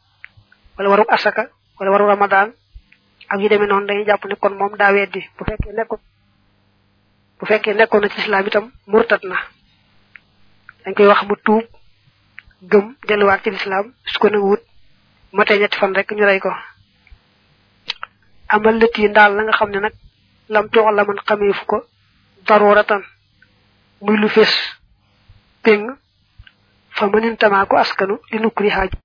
wala 0.76 0.88
warug 0.90 1.06
asaka 1.10 1.42
wala 1.78 1.90
waru 1.90 2.06
ramadan 2.06 2.52
ak 3.28 3.40
yu 3.40 3.48
demee 3.48 3.66
noonu 3.66 3.86
dañuy 3.86 4.04
jàpp 4.06 4.24
ne 4.26 4.34
kon 4.36 4.54
moom 4.54 4.76
daa 4.76 4.92
weddi 4.92 5.20
bu 5.36 5.44
fekkee 5.44 5.72
nekkoon 5.72 6.00
bu 7.38 7.46
fekkee 7.46 7.74
nekkoon 7.74 8.01
na 8.03 8.09
ci 8.09 8.16
lislaam 8.16 8.46
itam 8.46 8.72
murtat 8.87 9.22
na. 9.24 9.37
Dañ 10.85 10.94
koy 10.94 11.07
wax 11.07 11.22
mu 11.29 11.35
tuub 11.44 11.64
gëm 12.70 12.87
delluwaat 13.09 13.42
ci 13.44 13.51
lislaam 13.51 13.87
su 14.07 14.18
ko 14.18 14.29
nanguwut 14.29 14.62
matee 15.33 15.59
ñetti 15.59 15.79
fan 15.79 15.94
rek 15.94 16.11
ñu 16.12 16.24
rey 16.24 16.40
ko. 16.40 16.51
Amal 18.48 18.81
yi 18.96 19.09
ndaal 19.09 19.35
la 19.37 19.42
nga 19.42 19.53
xam 19.53 19.70
ne 19.70 19.90
lam 20.48 20.68
toox 20.70 20.92
la 20.94 21.05
man 21.05 21.18
xamee 21.27 21.53
fu 21.53 21.64
ko 21.66 21.85
daruratan 22.46 23.03
muy 24.01 24.16
lu 24.16 24.29
fés 24.29 24.53
péng 25.62 25.85
fa 26.96 27.07
mënin 27.07 27.37
tamaa 27.37 27.66
ko 27.66 27.77
askanu 27.77 28.14
li 28.31 28.38
nukkuri 28.38 28.70